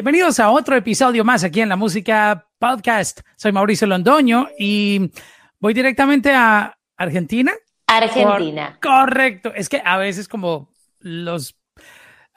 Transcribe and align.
Bienvenidos 0.00 0.40
a 0.40 0.50
otro 0.50 0.74
episodio 0.76 1.26
más 1.26 1.44
aquí 1.44 1.60
en 1.60 1.68
la 1.68 1.76
Música 1.76 2.48
Podcast. 2.58 3.20
Soy 3.36 3.52
Mauricio 3.52 3.86
Londoño 3.86 4.48
y 4.58 5.10
voy 5.58 5.74
directamente 5.74 6.32
a 6.32 6.74
Argentina. 6.96 7.52
Argentina. 7.86 8.78
correcto. 8.80 9.52
Es 9.54 9.68
que 9.68 9.82
a 9.84 9.98
veces 9.98 10.26
como 10.26 10.72
los 11.00 11.54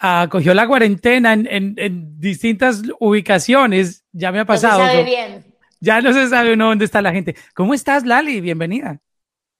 uh, 0.03 0.27
cogió 0.27 0.53
la 0.53 0.67
cuarentena 0.67 1.31
en, 1.31 1.47
en, 1.49 1.73
en, 1.77 2.19
distintas 2.19 2.81
ubicaciones, 2.99 4.03
ya 4.11 4.33
me 4.33 4.41
ha 4.41 4.45
pasado. 4.45 4.79
No 4.79 4.85
se 4.85 4.91
sabe 4.91 5.03
bien. 5.05 5.45
Ya 5.79 6.01
no 6.01 6.11
se 6.11 6.27
sabe 6.27 6.51
uno 6.51 6.67
dónde 6.67 6.83
está 6.83 7.01
la 7.01 7.13
gente. 7.13 7.33
¿Cómo 7.55 7.73
estás, 7.73 8.03
Lali? 8.03 8.41
Bienvenida. 8.41 8.99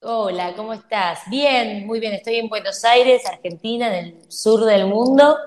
Hola, 0.02 0.54
¿cómo 0.58 0.74
estás? 0.74 1.22
Bien, 1.30 1.88
muy 1.88 2.02
bien. 2.02 2.12
Estoy 2.16 2.36
en 2.36 2.50
Buenos 2.50 2.84
Aires, 2.84 3.26
Argentina, 3.26 3.88
en 3.98 4.06
el 4.08 4.16
sur 4.30 4.66
del 4.66 4.88
mundo. 4.88 5.38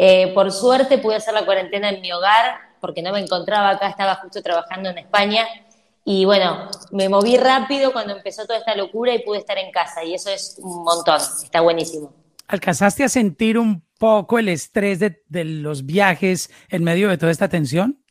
Eh, 0.00 0.32
por 0.32 0.52
suerte 0.52 0.98
pude 0.98 1.16
hacer 1.16 1.34
la 1.34 1.44
cuarentena 1.44 1.90
en 1.90 2.00
mi 2.00 2.12
hogar 2.12 2.60
porque 2.80 3.02
no 3.02 3.12
me 3.12 3.18
encontraba 3.18 3.70
acá, 3.70 3.88
estaba 3.88 4.14
justo 4.14 4.40
trabajando 4.42 4.90
en 4.90 4.98
España. 4.98 5.46
Y 6.04 6.24
bueno, 6.24 6.70
me 6.92 7.08
moví 7.08 7.36
rápido 7.36 7.92
cuando 7.92 8.16
empezó 8.16 8.46
toda 8.46 8.60
esta 8.60 8.76
locura 8.76 9.12
y 9.12 9.18
pude 9.18 9.38
estar 9.38 9.58
en 9.58 9.72
casa. 9.72 10.04
Y 10.04 10.14
eso 10.14 10.30
es 10.30 10.56
un 10.62 10.84
montón, 10.84 11.20
está 11.42 11.60
buenísimo. 11.60 12.14
¿Alcanzaste 12.46 13.02
a 13.02 13.08
sentir 13.08 13.58
un 13.58 13.82
poco 13.98 14.38
el 14.38 14.48
estrés 14.48 15.00
de, 15.00 15.22
de 15.28 15.44
los 15.44 15.84
viajes 15.84 16.50
en 16.70 16.84
medio 16.84 17.08
de 17.08 17.18
toda 17.18 17.32
esta 17.32 17.48
tensión? 17.48 18.02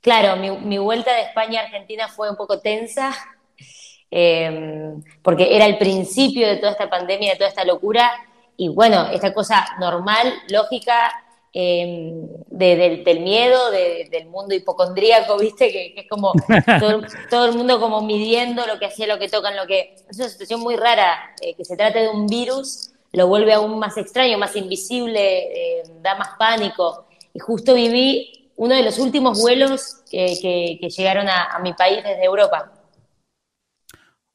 Claro, 0.00 0.36
mi, 0.36 0.50
mi 0.50 0.76
vuelta 0.76 1.14
de 1.14 1.22
España 1.22 1.60
a 1.60 1.64
Argentina 1.64 2.08
fue 2.08 2.30
un 2.30 2.36
poco 2.36 2.60
tensa, 2.60 3.16
eh, 4.10 4.92
porque 5.22 5.56
era 5.56 5.64
el 5.64 5.78
principio 5.78 6.46
de 6.46 6.58
toda 6.58 6.72
esta 6.72 6.90
pandemia, 6.90 7.32
de 7.32 7.38
toda 7.38 7.48
esta 7.48 7.64
locura, 7.64 8.12
y 8.56 8.68
bueno, 8.68 9.08
esta 9.10 9.34
cosa 9.34 9.66
normal, 9.78 10.32
lógica, 10.48 11.24
de, 11.54 13.02
del 13.04 13.20
miedo, 13.20 13.70
de, 13.70 14.08
del 14.10 14.26
mundo 14.26 14.54
hipocondríaco, 14.54 15.38
¿viste? 15.40 15.70
Que, 15.70 15.94
es 15.96 16.08
como 16.08 16.32
todo, 17.30 17.46
el 17.46 17.56
mundo 17.56 17.80
como 17.80 18.02
midiendo 18.02 18.66
lo 18.66 18.78
que 18.78 18.86
hacía, 18.86 19.06
lo 19.06 19.18
que 19.18 19.28
tocan, 19.28 19.56
lo 19.56 19.66
que... 19.66 19.94
Es 20.08 20.18
una 20.18 20.28
situación 20.28 20.60
muy 20.60 20.76
rara, 20.76 21.34
eh, 21.40 21.54
que 21.54 21.64
se 21.64 21.76
trate 21.76 22.00
de 22.00 22.08
un 22.08 22.26
virus, 22.26 22.90
lo 23.12 23.28
vuelve 23.28 23.52
aún 23.52 23.78
más 23.78 23.96
extraño, 23.96 24.36
más 24.38 24.56
invisible, 24.56 25.78
eh, 25.78 25.82
da 26.02 26.16
más 26.16 26.30
pánico. 26.38 27.06
Y 27.32 27.38
justo 27.38 27.74
viví 27.74 28.50
uno 28.56 28.74
de 28.74 28.82
los 28.82 28.98
últimos 28.98 29.40
vuelos 29.40 30.02
que, 30.10 30.36
que, 30.40 30.78
que 30.80 30.90
llegaron 30.90 31.28
a 31.28 31.58
mi 31.60 31.72
país 31.72 32.02
desde 32.02 32.24
Europa. 32.24 32.72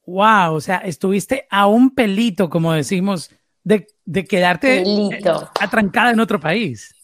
Wow, 0.06 0.56
o 0.56 0.62
sea, 0.62 0.78
estuviste 0.78 1.46
a 1.52 1.68
un 1.68 1.94
pelito, 1.94 2.50
como 2.50 2.74
decimos, 2.74 3.30
de, 3.64 3.88
de 4.10 4.26
quedarte 4.26 4.84
atrancada 5.60 6.10
en 6.10 6.20
otro 6.20 6.40
país. 6.40 6.96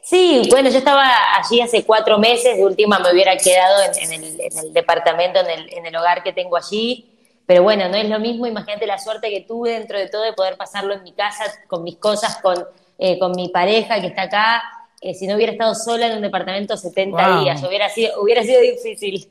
Sí, 0.00 0.46
bueno, 0.48 0.70
yo 0.70 0.78
estaba 0.78 1.04
allí 1.36 1.60
hace 1.60 1.84
cuatro 1.84 2.18
meses, 2.18 2.56
de 2.56 2.64
última 2.64 3.00
me 3.00 3.10
hubiera 3.10 3.36
quedado 3.36 3.82
en, 3.82 4.12
en, 4.12 4.22
el, 4.22 4.40
en 4.40 4.58
el, 4.58 4.72
departamento, 4.72 5.40
en 5.40 5.50
el, 5.50 5.72
en 5.72 5.86
el, 5.86 5.96
hogar 5.96 6.22
que 6.22 6.32
tengo 6.32 6.56
allí, 6.56 7.10
pero 7.46 7.64
bueno, 7.64 7.88
no 7.88 7.96
es 7.96 8.08
lo 8.08 8.20
mismo, 8.20 8.46
imagínate 8.46 8.86
la 8.86 8.98
suerte 8.98 9.28
que 9.28 9.40
tuve 9.40 9.72
dentro 9.72 9.98
de 9.98 10.08
todo 10.08 10.22
de 10.22 10.34
poder 10.34 10.56
pasarlo 10.56 10.94
en 10.94 11.02
mi 11.02 11.12
casa, 11.12 11.44
con 11.66 11.82
mis 11.82 11.96
cosas, 11.96 12.36
con, 12.36 12.64
eh, 12.98 13.18
con 13.18 13.32
mi 13.32 13.48
pareja 13.48 14.00
que 14.00 14.08
está 14.08 14.22
acá, 14.22 14.62
eh, 15.00 15.14
si 15.14 15.26
no 15.26 15.34
hubiera 15.34 15.52
estado 15.52 15.74
sola 15.74 16.06
en 16.06 16.16
un 16.16 16.22
departamento 16.22 16.76
70 16.76 17.28
wow. 17.28 17.42
días, 17.42 17.64
hubiera 17.64 17.88
sido, 17.88 18.22
hubiera 18.22 18.42
sido 18.44 18.60
difícil. 18.60 19.26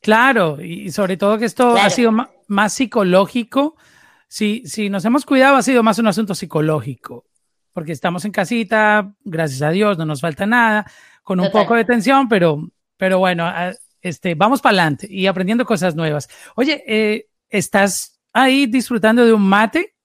Claro, 0.00 0.60
y 0.60 0.90
sobre 0.90 1.16
todo 1.16 1.38
que 1.38 1.44
esto 1.44 1.70
claro. 1.70 1.86
ha 1.86 1.90
sido 1.90 2.10
más 2.48 2.72
psicológico. 2.72 3.76
Si, 4.30 4.62
si 4.64 4.90
nos 4.90 5.04
hemos 5.04 5.26
cuidado, 5.26 5.56
ha 5.56 5.62
sido 5.62 5.82
más 5.82 5.98
un 5.98 6.06
asunto 6.06 6.36
psicológico, 6.36 7.26
porque 7.72 7.90
estamos 7.90 8.24
en 8.24 8.30
casita, 8.30 9.12
gracias 9.24 9.60
a 9.60 9.70
Dios, 9.70 9.98
no 9.98 10.06
nos 10.06 10.20
falta 10.20 10.46
nada, 10.46 10.86
con 11.24 11.40
un 11.40 11.46
Total. 11.46 11.62
poco 11.62 11.74
de 11.74 11.84
tensión, 11.84 12.28
pero, 12.28 12.70
pero 12.96 13.18
bueno, 13.18 13.52
este, 14.00 14.36
vamos 14.36 14.60
para 14.60 14.82
adelante 14.82 15.08
y 15.10 15.26
aprendiendo 15.26 15.64
cosas 15.64 15.96
nuevas. 15.96 16.28
Oye, 16.54 16.84
eh, 16.86 17.26
¿estás 17.48 18.20
ahí 18.32 18.66
disfrutando 18.66 19.26
de 19.26 19.32
un 19.32 19.42
mate? 19.42 19.96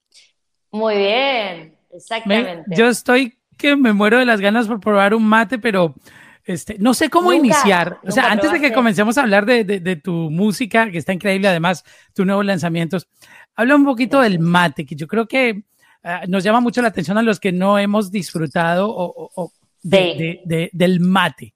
Muy 0.72 0.96
bien, 0.96 1.76
exactamente. 1.92 2.64
Me, 2.66 2.76
yo 2.76 2.88
estoy 2.88 3.38
que 3.56 3.76
me 3.76 3.92
muero 3.92 4.18
de 4.18 4.26
las 4.26 4.40
ganas 4.40 4.66
por 4.66 4.80
probar 4.80 5.14
un 5.14 5.24
mate, 5.24 5.60
pero 5.60 5.94
este, 6.42 6.78
no 6.80 6.94
sé 6.94 7.10
cómo 7.10 7.30
nunca, 7.30 7.46
iniciar. 7.46 8.00
O 8.02 8.10
sea, 8.10 8.32
antes 8.32 8.50
de 8.50 8.60
que 8.60 8.72
comencemos 8.72 9.18
a 9.18 9.22
hablar 9.22 9.46
de, 9.46 9.62
de, 9.62 9.78
de, 9.78 9.94
tu 9.94 10.12
música, 10.30 10.90
que 10.90 10.98
está 10.98 11.12
increíble, 11.12 11.46
además, 11.46 11.84
tus 12.12 12.26
nuevos 12.26 12.44
lanzamientos, 12.44 13.08
habla 13.56 13.74
un 13.74 13.84
poquito 13.84 14.20
del 14.20 14.38
mate, 14.38 14.84
que 14.84 14.94
yo 14.94 15.06
creo 15.06 15.26
que 15.26 15.62
uh, 16.04 16.28
nos 16.28 16.44
llama 16.44 16.60
mucho 16.60 16.82
la 16.82 16.88
atención 16.88 17.18
a 17.18 17.22
los 17.22 17.40
que 17.40 17.52
no 17.52 17.78
hemos 17.78 18.10
disfrutado 18.10 18.88
o, 18.88 19.30
o 19.34 19.52
de, 19.82 20.40
sí. 20.46 20.70
del 20.72 21.00
mate. 21.00 21.54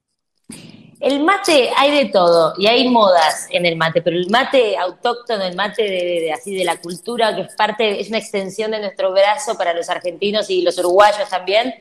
El 0.99 1.23
mate 1.23 1.71
hay 1.75 1.91
de 1.91 2.11
todo 2.11 2.53
y 2.57 2.67
hay 2.67 2.87
modas 2.87 3.47
en 3.49 3.65
el 3.65 3.75
mate, 3.75 4.03
pero 4.03 4.15
el 4.15 4.29
mate 4.29 4.77
autóctono, 4.77 5.43
el 5.43 5.55
mate 5.55 5.81
de, 5.81 6.31
así 6.31 6.55
de 6.55 6.63
la 6.63 6.77
cultura, 6.77 7.35
que 7.35 7.41
es 7.41 7.55
parte, 7.55 7.99
es 7.99 8.09
una 8.09 8.19
extensión 8.19 8.69
de 8.69 8.79
nuestro 8.79 9.11
brazo 9.11 9.57
para 9.57 9.73
los 9.73 9.89
argentinos 9.89 10.49
y 10.51 10.61
los 10.61 10.77
uruguayos 10.77 11.27
también, 11.27 11.73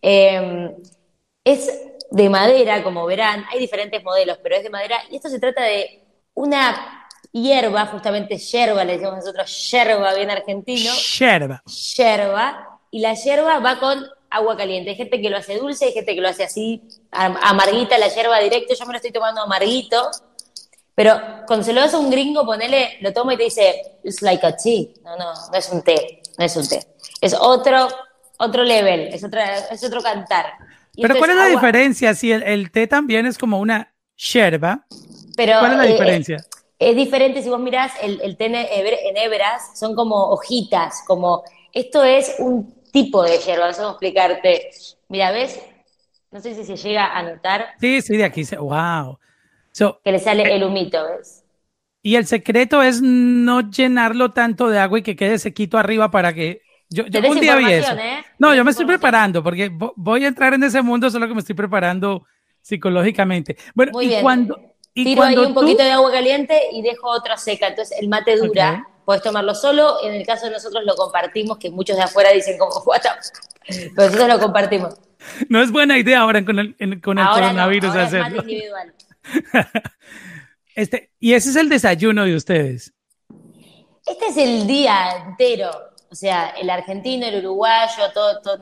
eh, 0.00 0.74
es 1.44 1.70
de 2.10 2.30
madera, 2.30 2.82
como 2.82 3.04
verán, 3.04 3.44
hay 3.52 3.58
diferentes 3.58 4.02
modelos, 4.02 4.38
pero 4.42 4.56
es 4.56 4.62
de 4.62 4.70
madera, 4.70 4.96
y 5.10 5.16
esto 5.16 5.28
se 5.28 5.38
trata 5.38 5.62
de 5.64 6.02
una 6.34 7.01
hierba, 7.32 7.86
justamente 7.86 8.36
yerba, 8.36 8.84
le 8.84 8.92
decimos 8.92 9.16
nosotros 9.16 9.70
yerba 9.70 10.14
bien 10.14 10.30
argentino. 10.30 10.92
Yerba. 11.18 11.62
Yerba, 11.96 12.80
y 12.90 13.00
la 13.00 13.14
yerba 13.14 13.58
va 13.58 13.78
con 13.78 14.06
agua 14.30 14.56
caliente. 14.56 14.90
Hay 14.90 14.96
gente 14.96 15.20
que 15.20 15.30
lo 15.30 15.36
hace 15.36 15.58
dulce, 15.58 15.86
hay 15.86 15.92
gente 15.92 16.14
que 16.14 16.20
lo 16.20 16.28
hace 16.28 16.44
así, 16.44 16.82
amarguita 17.10 17.98
la 17.98 18.08
yerba 18.08 18.38
directo, 18.40 18.74
yo 18.78 18.86
me 18.86 18.92
lo 18.92 18.96
estoy 18.96 19.12
tomando 19.12 19.42
amarguito, 19.42 20.10
pero 20.94 21.18
cuando 21.46 21.64
se 21.64 21.72
lo 21.72 21.80
das 21.80 21.94
a 21.94 21.98
un 21.98 22.10
gringo, 22.10 22.44
ponele, 22.44 22.98
lo 23.00 23.12
toma 23.12 23.34
y 23.34 23.36
te 23.36 23.44
dice, 23.44 23.98
it's 24.04 24.20
like 24.20 24.46
a 24.46 24.54
tea. 24.54 24.88
No, 25.04 25.16
no, 25.16 25.32
no 25.50 25.58
es 25.58 25.68
un 25.70 25.82
té, 25.82 26.22
no 26.38 26.44
es 26.44 26.56
un 26.56 26.68
té. 26.68 26.86
Es 27.20 27.34
otro, 27.38 27.88
otro 28.38 28.62
level, 28.62 29.08
es, 29.12 29.24
otra, 29.24 29.58
es 29.70 29.82
otro 29.84 30.02
cantar. 30.02 30.52
Pero 30.94 31.16
¿cuál 31.16 31.30
es 31.30 31.36
la 31.36 31.46
agua... 31.46 31.60
diferencia? 31.60 32.14
Si 32.14 32.30
el, 32.30 32.42
el, 32.42 32.70
té 32.70 32.86
también 32.86 33.24
es 33.24 33.38
como 33.38 33.58
una 33.58 33.94
yerba, 34.16 34.86
Pero, 35.34 35.58
¿cuál 35.60 35.72
es 35.72 35.78
la 35.78 35.86
eh, 35.86 35.92
diferencia? 35.92 36.44
Es 36.90 36.96
diferente 36.96 37.42
si 37.42 37.48
vos 37.48 37.60
mirás 37.60 37.92
el, 38.02 38.20
el 38.22 38.36
té 38.36 38.46
en 38.46 39.16
hebras, 39.16 39.78
son 39.78 39.94
como 39.94 40.30
hojitas, 40.30 41.02
como 41.06 41.44
esto 41.72 42.02
es 42.02 42.34
un 42.38 42.74
tipo 42.90 43.22
de 43.22 43.38
yerba, 43.38 43.68
no 43.68 43.72
sé 43.72 43.80
cómo 43.80 43.92
explicarte. 43.92 44.70
Mira, 45.08 45.30
¿ves? 45.30 45.60
No 46.30 46.40
sé 46.40 46.54
si 46.54 46.64
se 46.64 46.76
llega 46.76 47.16
a 47.16 47.22
notar. 47.22 47.66
Sí, 47.78 48.00
sí, 48.02 48.16
de 48.16 48.24
aquí, 48.24 48.42
wow. 48.58 49.18
So, 49.72 50.00
que 50.04 50.12
le 50.12 50.18
sale 50.18 50.42
eh, 50.42 50.56
el 50.56 50.64
humito, 50.64 51.02
¿ves? 51.04 51.44
Y 52.02 52.16
el 52.16 52.26
secreto 52.26 52.82
es 52.82 53.00
no 53.00 53.70
llenarlo 53.70 54.30
tanto 54.32 54.68
de 54.68 54.78
agua 54.78 54.98
y 54.98 55.02
que 55.02 55.14
quede 55.14 55.38
sequito 55.38 55.78
arriba 55.78 56.10
para 56.10 56.34
que 56.34 56.62
yo, 56.90 57.06
yo 57.06 57.20
un 57.20 57.40
día 57.40 57.56
vi 57.56 57.72
eso. 57.72 57.94
¿eh? 57.94 58.24
No, 58.38 58.54
yo 58.54 58.64
me 58.64 58.72
estoy 58.72 58.86
preparando 58.86 59.42
porque 59.42 59.70
voy 59.96 60.24
a 60.24 60.28
entrar 60.28 60.52
en 60.54 60.64
ese 60.64 60.82
mundo, 60.82 61.10
solo 61.10 61.28
que 61.28 61.34
me 61.34 61.40
estoy 61.40 61.54
preparando 61.54 62.26
psicológicamente. 62.60 63.56
Bueno, 63.74 63.92
Muy 63.92 64.06
y 64.06 64.08
bien. 64.08 64.22
cuando. 64.22 64.71
Y 64.94 65.04
Tiro 65.04 65.22
ahí 65.22 65.36
un 65.36 65.48
tú... 65.48 65.54
poquito 65.54 65.82
de 65.82 65.90
agua 65.90 66.10
caliente 66.10 66.60
y 66.72 66.82
dejo 66.82 67.08
otra 67.08 67.36
seca. 67.36 67.68
Entonces 67.68 67.98
el 68.00 68.08
mate 68.08 68.36
dura. 68.36 68.70
Okay. 68.70 68.92
Puedes 69.04 69.22
tomarlo 69.22 69.54
solo. 69.54 69.96
En 70.04 70.14
el 70.14 70.26
caso 70.26 70.46
de 70.46 70.52
nosotros 70.52 70.84
lo 70.84 70.94
compartimos, 70.94 71.58
que 71.58 71.70
muchos 71.70 71.96
de 71.96 72.02
afuera 72.02 72.30
dicen 72.30 72.58
como, 72.58 72.78
what 72.86 73.02
Pero 73.66 73.90
nosotros 73.96 74.28
lo 74.28 74.38
compartimos. 74.38 74.94
No 75.48 75.62
es 75.62 75.70
buena 75.70 75.98
idea 75.98 76.20
ahora 76.20 76.44
con 76.44 76.58
el, 76.58 76.76
en, 76.78 77.00
con 77.00 77.18
el 77.18 77.24
ahora 77.24 77.48
coronavirus 77.48 77.88
no, 77.88 77.90
ahora 77.92 78.06
hacerlo. 78.06 78.26
Es 78.26 78.34
mate 78.34 78.52
individual. 78.52 78.94
este, 80.74 81.10
y 81.20 81.34
ese 81.34 81.50
es 81.50 81.56
el 81.56 81.68
desayuno 81.68 82.24
de 82.24 82.36
ustedes. 82.36 82.92
Este 84.06 84.26
es 84.26 84.36
el 84.36 84.66
día 84.66 85.24
entero. 85.26 85.70
O 86.10 86.14
sea, 86.14 86.50
el 86.50 86.68
argentino, 86.68 87.26
el 87.26 87.38
uruguayo, 87.38 88.12
todos 88.12 88.42
todo, 88.42 88.58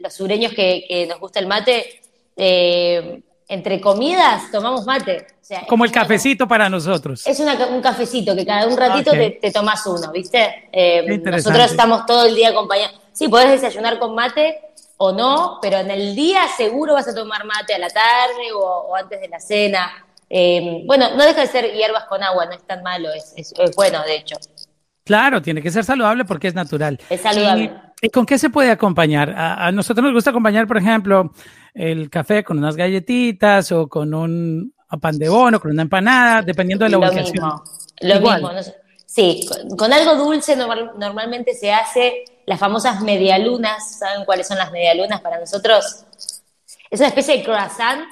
los 0.00 0.14
sureños 0.14 0.52
que, 0.52 0.84
que, 0.88 1.06
nos 1.06 1.20
gusta 1.20 1.40
el 1.40 1.46
mate, 1.46 2.00
eh, 2.36 3.22
entre 3.48 3.80
comidas 3.80 4.50
tomamos 4.50 4.86
mate. 4.86 5.26
O 5.40 5.44
sea, 5.44 5.66
Como 5.66 5.84
el 5.84 5.92
cafecito 5.92 6.48
para 6.48 6.68
nosotros. 6.68 7.26
Es 7.26 7.38
una, 7.40 7.54
un 7.66 7.82
cafecito 7.82 8.34
que 8.34 8.46
cada 8.46 8.66
un 8.66 8.76
ratito 8.76 9.10
Okay. 9.10 9.32
te, 9.32 9.38
te 9.40 9.50
tomas 9.52 9.86
uno, 9.86 10.10
¿viste? 10.10 10.68
Eh, 10.72 11.20
nosotros 11.24 11.70
estamos 11.70 12.06
todo 12.06 12.24
el 12.26 12.34
día 12.34 12.50
acompañados. 12.50 12.98
Sí, 13.12 13.28
podés 13.28 13.50
desayunar 13.60 13.98
con 13.98 14.14
mate 14.14 14.60
o 14.96 15.12
no, 15.12 15.58
pero 15.60 15.78
en 15.78 15.90
el 15.90 16.16
día 16.16 16.42
seguro 16.56 16.94
vas 16.94 17.06
a 17.08 17.14
tomar 17.14 17.44
mate 17.44 17.74
a 17.74 17.78
la 17.78 17.90
tarde 17.90 18.52
o, 18.54 18.60
o 18.60 18.96
antes 18.96 19.20
de 19.20 19.28
la 19.28 19.38
cena. 19.40 19.90
Eh, 20.30 20.82
bueno, 20.86 21.10
no 21.14 21.24
deja 21.24 21.42
de 21.42 21.46
ser 21.46 21.72
hierbas 21.72 22.04
con 22.06 22.22
agua, 22.22 22.46
no 22.46 22.52
es 22.52 22.66
tan 22.66 22.82
malo, 22.82 23.12
es, 23.12 23.34
es, 23.36 23.52
es 23.56 23.76
bueno, 23.76 24.02
de 24.04 24.16
hecho. 24.16 24.36
Claro, 25.04 25.42
tiene 25.42 25.60
que 25.60 25.70
ser 25.70 25.84
saludable 25.84 26.24
porque 26.24 26.48
es 26.48 26.54
natural. 26.54 26.98
Es 27.10 27.20
saludable. 27.20 27.64
¿Y, 27.64 27.93
y 28.04 28.10
con 28.10 28.26
qué 28.26 28.38
se 28.38 28.50
puede 28.50 28.70
acompañar? 28.70 29.30
A, 29.30 29.66
a, 29.66 29.72
nosotros 29.72 30.04
nos 30.04 30.12
gusta 30.12 30.30
acompañar, 30.30 30.66
por 30.66 30.78
ejemplo, 30.78 31.32
el 31.72 32.10
café 32.10 32.44
con 32.44 32.58
unas 32.58 32.76
galletitas 32.76 33.72
o 33.72 33.88
con 33.88 34.12
un 34.14 34.74
pan 35.00 35.18
de 35.18 35.28
bono, 35.28 35.60
con 35.60 35.70
una 35.70 35.82
empanada, 35.82 36.42
dependiendo 36.42 36.84
de 36.84 36.90
la 36.90 36.98
lo 36.98 37.06
ubicación. 37.06 37.32
Mismo, 37.32 37.64
lo 38.00 38.16
Igual. 38.16 38.42
mismo. 38.42 38.72
Sí, 39.06 39.46
con, 39.48 39.76
con, 39.76 39.92
algo 39.92 40.16
dulce 40.16 40.56
normal, 40.56 40.92
normalmente 40.98 41.54
se 41.54 41.72
hace 41.72 42.24
las 42.46 42.58
famosas 42.58 43.00
medialunas. 43.00 43.98
¿Saben 43.98 44.24
cuáles 44.24 44.46
son 44.46 44.58
las 44.58 44.72
medialunas 44.72 45.20
para 45.20 45.38
nosotros? 45.38 46.04
Es 46.90 47.00
una 47.00 47.08
especie 47.08 47.38
de 47.38 47.44
croissant 47.44 48.04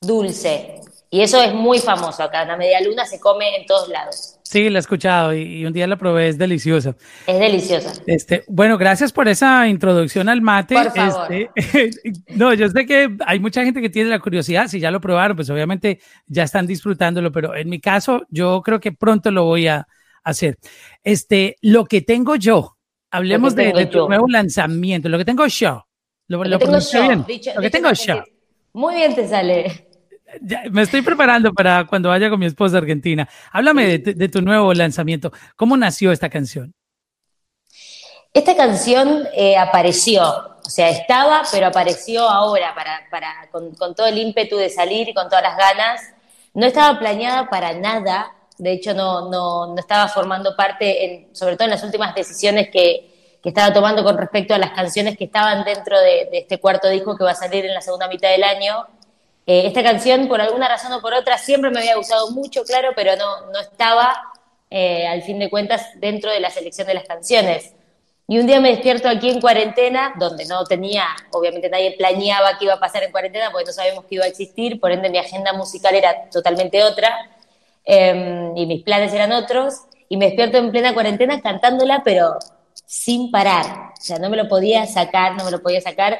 dulce. 0.00 0.80
Y 1.10 1.22
eso 1.22 1.42
es 1.42 1.54
muy 1.54 1.78
famoso 1.78 2.22
acá. 2.22 2.44
La 2.44 2.56
media 2.56 2.80
luna 2.82 3.06
se 3.06 3.18
come 3.18 3.56
en 3.56 3.66
todos 3.66 3.88
lados. 3.88 4.38
Sí, 4.42 4.68
la 4.68 4.78
he 4.78 4.80
escuchado 4.80 5.34
y, 5.34 5.64
un 5.64 5.72
día 5.72 5.86
la 5.86 5.96
probé, 5.96 6.28
es 6.28 6.38
deliciosa. 6.38 6.96
Es 7.26 7.38
deliciosa. 7.38 7.92
Este, 8.06 8.44
bueno, 8.46 8.76
gracias 8.76 9.12
por 9.12 9.26
esa 9.26 9.66
introducción 9.68 10.28
al 10.28 10.42
mate. 10.42 10.74
Por 10.74 10.92
favor. 10.92 11.32
Este, 11.32 11.90
no, 12.34 12.52
yo 12.52 12.68
sé 12.68 12.84
que 12.84 13.16
hay 13.26 13.40
mucha 13.40 13.64
gente 13.64 13.80
que 13.80 13.88
tiene 13.88 14.10
la 14.10 14.20
curiosidad, 14.20 14.68
si 14.68 14.80
ya 14.80 14.90
lo 14.90 15.00
probaron, 15.00 15.36
pues 15.36 15.48
obviamente 15.48 16.00
ya 16.26 16.42
están 16.42 16.66
disfrutándolo, 16.66 17.32
pero 17.32 17.54
en 17.54 17.68
mi 17.70 17.80
caso 17.80 18.22
yo 18.28 18.60
creo 18.62 18.80
que 18.80 18.92
pronto 18.92 19.30
lo 19.30 19.44
voy 19.44 19.66
a 19.66 19.86
hacer. 20.24 20.58
Este, 21.04 21.56
lo 21.62 21.86
que 21.86 22.02
tengo 22.02 22.36
yo, 22.36 22.76
hablemos 23.10 23.54
de, 23.54 23.86
tu 23.86 24.08
nuevo 24.08 24.28
lanzamiento, 24.28 25.08
lo 25.08 25.16
que 25.16 25.24
tengo 25.24 25.46
yo. 25.46 25.86
Lo, 26.26 26.42
que 26.42 26.58
tengo 26.58 26.78
yo, 26.78 27.14
lo 27.54 27.60
que 27.62 27.70
tengo 27.70 27.92
yo. 27.92 28.22
Muy 28.74 28.96
bien 28.96 29.14
te 29.14 29.26
sale 29.26 29.87
me 30.70 30.82
estoy 30.82 31.02
preparando 31.02 31.52
para 31.52 31.86
cuando 31.86 32.08
vaya 32.10 32.30
con 32.30 32.38
mi 32.38 32.46
esposa 32.46 32.78
argentina. 32.78 33.28
Háblame 33.52 33.98
de, 33.98 34.28
tu 34.28 34.42
nuevo 34.42 34.72
lanzamiento. 34.74 35.32
¿Cómo 35.56 35.76
nació 35.76 36.12
esta 36.12 36.28
canción? 36.28 36.74
Esta 38.34 38.54
canción 38.54 39.26
eh, 39.34 39.56
apareció, 39.56 40.22
o 40.22 40.70
sea, 40.70 40.90
estaba, 40.90 41.42
pero 41.50 41.66
apareció 41.66 42.28
ahora 42.28 42.74
para, 42.74 43.48
con, 43.50 43.94
todo 43.94 44.06
el 44.06 44.18
ímpetu 44.18 44.56
de 44.56 44.68
salir 44.68 45.08
y 45.08 45.14
con 45.14 45.28
todas 45.28 45.42
las 45.42 45.56
ganas. 45.56 46.02
No 46.52 46.66
estaba 46.66 46.98
planeada 46.98 47.48
para 47.48 47.72
nada, 47.72 48.32
de 48.58 48.72
hecho 48.72 48.92
no, 48.92 49.30
no, 49.30 49.74
estaba 49.78 50.08
formando 50.08 50.54
parte, 50.54 51.28
sobre 51.32 51.56
todo 51.56 51.64
en 51.64 51.70
las 51.70 51.82
últimas 51.82 52.14
decisiones 52.14 52.68
que, 52.70 53.14
estaba 53.44 53.72
tomando 53.72 54.04
con 54.04 54.18
respecto 54.18 54.52
a 54.52 54.58
las 54.58 54.72
canciones 54.72 55.16
que 55.16 55.24
estaban 55.24 55.64
dentro 55.64 55.98
de 55.98 56.28
este 56.32 56.58
cuarto 56.58 56.86
disco 56.90 57.16
que 57.16 57.24
va 57.24 57.30
a 57.30 57.34
salir 57.34 57.64
en 57.64 57.72
la 57.72 57.80
segunda 57.80 58.06
mitad 58.06 58.28
del 58.28 58.44
año 58.44 58.86
eh, 59.48 59.66
esta 59.66 59.82
canción, 59.82 60.28
por 60.28 60.42
alguna 60.42 60.68
razón 60.68 60.92
o 60.92 61.00
por 61.00 61.14
otra, 61.14 61.38
siempre 61.38 61.70
me 61.70 61.80
había 61.80 61.96
gustado 61.96 62.30
mucho, 62.32 62.64
claro, 62.64 62.90
pero 62.94 63.16
no, 63.16 63.50
no 63.50 63.58
estaba, 63.58 64.14
eh, 64.68 65.06
al 65.08 65.22
fin 65.22 65.38
de 65.38 65.48
cuentas, 65.48 65.86
dentro 65.96 66.30
de 66.30 66.38
la 66.38 66.50
selección 66.50 66.86
de 66.86 66.92
las 66.92 67.04
canciones. 67.04 67.72
Y 68.26 68.38
un 68.38 68.46
día 68.46 68.60
me 68.60 68.68
despierto 68.68 69.08
aquí 69.08 69.30
en 69.30 69.40
cuarentena, 69.40 70.12
donde 70.18 70.44
no 70.44 70.64
tenía, 70.64 71.06
obviamente 71.30 71.70
nadie 71.70 71.94
planeaba 71.96 72.58
qué 72.58 72.66
iba 72.66 72.74
a 72.74 72.78
pasar 72.78 73.04
en 73.04 73.10
cuarentena, 73.10 73.50
porque 73.50 73.64
no 73.64 73.72
sabíamos 73.72 74.04
que 74.04 74.16
iba 74.16 74.26
a 74.26 74.28
existir, 74.28 74.78
por 74.78 74.92
ende 74.92 75.08
mi 75.08 75.16
agenda 75.16 75.54
musical 75.54 75.94
era 75.94 76.28
totalmente 76.28 76.84
otra, 76.84 77.16
em, 77.86 78.54
y 78.54 78.66
mis 78.66 78.82
planes 78.82 79.14
eran 79.14 79.32
otros, 79.32 79.76
y 80.10 80.18
me 80.18 80.26
despierto 80.26 80.58
en 80.58 80.70
plena 80.70 80.92
cuarentena 80.92 81.40
cantándola, 81.40 82.02
pero 82.04 82.36
sin 82.84 83.30
parar. 83.30 83.92
O 83.98 84.02
sea, 84.02 84.18
no 84.18 84.28
me 84.28 84.36
lo 84.36 84.46
podía 84.46 84.86
sacar, 84.86 85.36
no 85.36 85.44
me 85.46 85.50
lo 85.50 85.62
podía 85.62 85.80
sacar. 85.80 86.18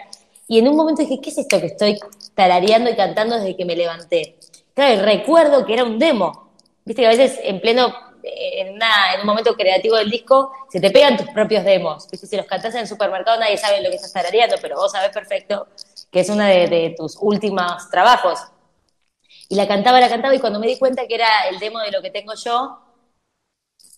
Y 0.49 0.59
en 0.59 0.67
un 0.67 0.77
momento 0.77 1.03
dije, 1.03 1.21
¿qué 1.21 1.29
es 1.31 1.39
esto 1.39 1.61
que 1.61 1.67
estoy 1.67 2.00
tarareando 2.35 2.91
y 2.91 2.97
cantando 2.97 3.37
desde 3.37 3.55
que 3.55 3.67
me 3.67 3.77
levanté? 3.77 4.39
Claro, 4.75 4.95
y 4.95 5.05
recuerdo 5.05 5.67
que 5.67 5.75
era 5.75 5.85
un 5.85 5.99
demo. 5.99 6.50
Viste 6.87 7.03
que 7.03 7.06
a 7.06 7.11
veces 7.11 7.39
en 7.43 7.61
pleno, 7.61 7.95
en, 8.23 8.69
en 8.69 9.21
un 9.21 9.27
momento 9.27 9.55
creativo 9.55 9.97
del 9.97 10.09
disco, 10.09 10.50
se 10.71 10.81
te 10.81 10.91
pegan 10.91 11.19
tus 11.19 11.29
propios 11.29 11.65
demos. 11.65 12.11
Viste, 12.11 12.27
si 12.27 12.37
los 12.37 12.47
cantas 12.47 12.75
en 12.75 12.81
el 12.81 12.89
supermercado 12.89 13.39
nadie 13.39 13.59
sabe 13.59 13.83
lo 13.83 13.91
que 13.91 13.97
estás 13.97 14.12
tarareando, 14.12 14.56
pero 14.62 14.77
vos 14.77 14.91
sabés 14.91 15.11
perfecto 15.11 15.67
que 16.11 16.21
es 16.21 16.29
uno 16.31 16.45
de, 16.45 16.95
tus 16.97 17.19
últimos 17.21 17.91
trabajos. 17.91 18.41
Y 19.49 19.55
la 19.55 19.69
cantaba, 19.69 20.00
la 20.00 20.09
cantaba, 20.09 20.35
y 20.35 20.39
cuando 20.39 20.59
me 20.59 20.67
di 20.67 20.79
cuenta 20.79 21.06
que 21.06 21.15
era 21.15 21.49
el 21.50 21.59
demo 21.59 21.81
de 21.81 21.91
lo 21.91 22.03
que 22.03 22.11
tengo 22.11 22.35
yo, 22.35 22.79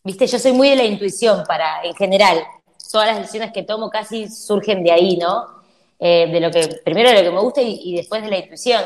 viste, 0.04 0.26
yo 0.26 0.38
soy 0.38 0.52
muy 0.52 0.70
de 0.70 0.76
la 0.76 0.84
intuición 0.84 1.44
para, 1.46 1.84
en 1.84 1.94
general, 1.94 2.42
todas 2.90 3.08
las 3.08 3.18
decisiones 3.18 3.52
que 3.52 3.62
tomo 3.62 3.90
casi 3.90 4.28
surgen 4.28 4.82
de 4.82 4.92
ahí, 4.92 5.16
¿no? 5.16 5.59
Eh, 6.02 6.28
de 6.32 6.40
lo 6.40 6.50
que, 6.50 6.66
primero 6.82 7.10
de 7.10 7.16
lo 7.16 7.30
que 7.30 7.30
me 7.30 7.42
gusta 7.42 7.60
y, 7.60 7.94
después 7.94 8.22
de 8.22 8.30
la 8.30 8.38
intuición. 8.38 8.82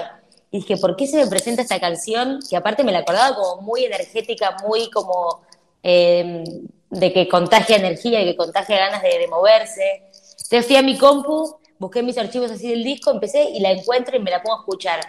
Y 0.51 0.59
dije, 0.59 0.77
¿por 0.77 0.97
qué 0.97 1.07
se 1.07 1.17
me 1.17 1.29
presenta 1.29 1.63
esta 1.63 1.79
canción? 1.79 2.41
Que 2.49 2.57
aparte 2.57 2.83
me 2.83 2.91
la 2.91 3.01
acordaba 3.01 3.37
como 3.37 3.63
muy 3.63 3.85
energética, 3.85 4.57
muy 4.67 4.91
como 4.91 5.43
em, 5.83 6.45
de 6.91 7.13
que 7.13 7.29
contagia 7.29 7.77
energía 7.77 8.21
y 8.21 8.25
que 8.25 8.37
contagia 8.37 8.79
ganas 8.79 9.03
de, 9.03 9.29
moverse. 9.29 10.03
Entonces 10.43 10.67
fui 10.67 10.75
a 10.75 10.83
mi 10.83 10.99
compu, 10.99 11.57
busqué 11.79 12.03
mis 12.03 12.19
archivos 12.19 12.51
así 12.51 12.69
del 12.69 12.83
disco, 12.83 13.13
empecé 13.13 13.45
y 13.45 13.61
la 13.61 13.71
encuentro 13.71 14.17
y 14.17 14.21
me 14.21 14.31
la 14.33 14.43
pongo 14.43 14.57
a 14.57 14.61
escuchar. 14.61 15.01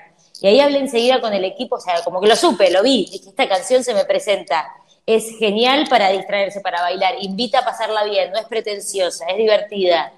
Y 0.41 0.47
ahí 0.47 0.59
hablé 0.59 0.79
enseguida 0.79 1.21
con 1.21 1.33
el 1.33 1.43
equipo, 1.43 1.77
o 1.77 1.79
sea, 1.79 2.03
como 2.03 2.21
que 2.21 2.27
lo 2.27 2.35
supe, 2.35 2.69
lo 2.69 2.83
vi, 2.83 3.07
dije, 3.11 3.29
esta 3.29 3.47
canción 3.47 3.83
se 3.83 3.95
me 3.95 4.05
presenta. 4.05 4.71
Es 5.07 5.37
genial 5.39 5.87
para 5.89 6.09
distraerse, 6.09 6.61
para 6.61 6.81
bailar, 6.81 7.15
invita 7.21 7.59
a 7.59 7.65
pasarla 7.65 8.03
bien, 8.03 8.31
no 8.31 8.39
es 8.39 8.45
pretenciosa, 8.45 9.25
es 9.27 9.37
divertida 9.37 10.11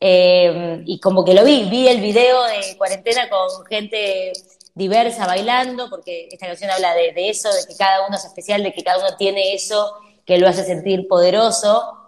eh, 0.00 0.82
y 0.86 1.00
como 1.00 1.24
que 1.24 1.34
lo 1.34 1.44
vi, 1.44 1.64
vi 1.70 1.88
el 1.88 2.00
video 2.00 2.42
de 2.44 2.76
cuarentena 2.76 3.28
con 3.28 3.64
gente 3.66 4.32
diversa 4.74 5.26
bailando, 5.26 5.88
porque 5.88 6.28
esta 6.30 6.46
canción 6.46 6.70
habla 6.70 6.94
de, 6.94 7.12
eso, 7.28 7.48
de 7.52 7.66
que 7.66 7.76
cada 7.76 8.06
uno 8.06 8.16
es 8.16 8.24
especial, 8.24 8.62
de 8.62 8.72
que 8.72 8.82
cada 8.82 8.98
uno 8.98 9.16
tiene 9.16 9.54
eso 9.54 9.94
que 10.26 10.38
lo 10.38 10.48
hace 10.48 10.64
sentir 10.64 11.06
poderoso. 11.06 12.00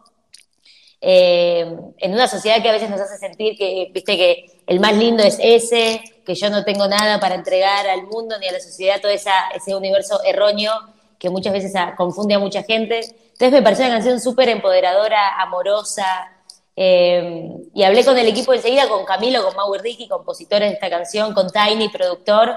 Eh, 1.00 1.60
en 1.98 2.12
una 2.12 2.26
sociedad 2.26 2.60
que 2.62 2.68
a 2.68 2.72
veces 2.72 2.90
nos 2.90 3.00
hace 3.00 3.18
sentir 3.18 3.56
que, 3.56 3.90
viste, 3.92 4.16
que 4.16 4.62
el 4.66 4.80
más 4.80 4.96
lindo 4.96 5.22
es 5.22 5.38
ese, 5.40 6.02
que 6.24 6.34
yo 6.34 6.50
no 6.50 6.64
tengo 6.64 6.88
nada 6.88 7.20
para 7.20 7.36
entregar 7.36 7.86
al 7.86 8.04
mundo 8.04 8.38
ni 8.40 8.48
a 8.48 8.52
la 8.52 8.60
sociedad, 8.60 9.00
todo 9.00 9.12
esa, 9.12 9.48
ese 9.54 9.76
universo 9.76 10.20
erróneo 10.24 10.72
que 11.18 11.30
muchas 11.30 11.52
veces 11.52 11.72
confunde 11.96 12.34
a 12.34 12.38
mucha 12.38 12.62
gente. 12.62 13.00
Entonces 13.00 13.52
me 13.52 13.62
pareció 13.62 13.84
una 13.84 13.94
canción 13.94 14.20
súper 14.20 14.48
empoderadora, 14.48 15.40
amorosa, 15.40 16.32
eh, 16.78 17.56
y 17.74 17.82
hablé 17.82 18.04
con 18.04 18.18
el 18.18 18.28
equipo 18.28 18.52
enseguida, 18.52 18.86
con 18.86 19.06
Camilo, 19.06 19.42
con 19.42 19.56
Mau 19.56 19.74
Ricky, 19.82 20.06
compositores 20.06 20.68
de 20.68 20.74
esta 20.74 20.90
canción, 20.90 21.32
con 21.32 21.48
Tiny, 21.50 21.88
productor, 21.88 22.54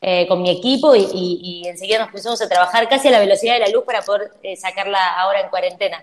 eh, 0.00 0.26
con 0.26 0.40
mi 0.40 0.50
equipo, 0.50 0.96
y, 0.96 1.64
enseguida 1.66 1.98
nos 1.98 2.10
pusimos 2.10 2.40
a 2.40 2.48
trabajar 2.48 2.88
casi 2.88 3.08
a 3.08 3.10
la 3.10 3.20
velocidad 3.20 3.54
de 3.54 3.60
la 3.60 3.68
luz 3.68 3.84
para 3.84 4.00
poder 4.00 4.30
eh, 4.42 4.56
sacarla 4.56 4.98
ahora 5.18 5.42
en 5.42 5.50
cuarentena. 5.50 6.02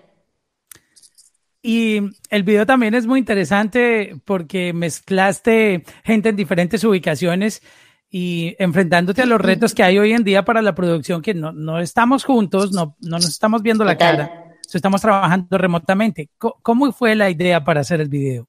Y 1.60 2.00
el 2.30 2.44
video 2.44 2.64
también 2.64 2.94
es 2.94 3.06
muy 3.06 3.18
interesante 3.18 4.14
porque 4.24 4.72
mezclaste 4.72 5.82
gente 6.04 6.28
en 6.28 6.36
diferentes 6.36 6.84
ubicaciones 6.84 7.62
y 8.08 8.54
enfrentándote 8.60 9.22
a 9.22 9.26
los 9.26 9.40
retos 9.40 9.74
que 9.74 9.82
hay 9.82 9.98
hoy 9.98 10.12
en 10.12 10.22
día 10.22 10.44
para 10.44 10.62
la 10.62 10.76
producción, 10.76 11.22
que 11.22 11.34
no, 11.34 11.50
no 11.50 11.80
estamos 11.80 12.22
juntos, 12.22 12.70
no, 12.70 12.96
no 13.00 13.16
nos 13.16 13.28
estamos 13.28 13.62
viendo 13.62 13.84
la 13.84 13.98
cara 13.98 14.45
estamos 14.74 15.00
trabajando 15.00 15.58
remotamente. 15.58 16.30
¿Cómo 16.38 16.92
fue 16.92 17.14
la 17.14 17.30
idea 17.30 17.64
para 17.64 17.80
hacer 17.80 18.00
el 18.00 18.08
video? 18.08 18.46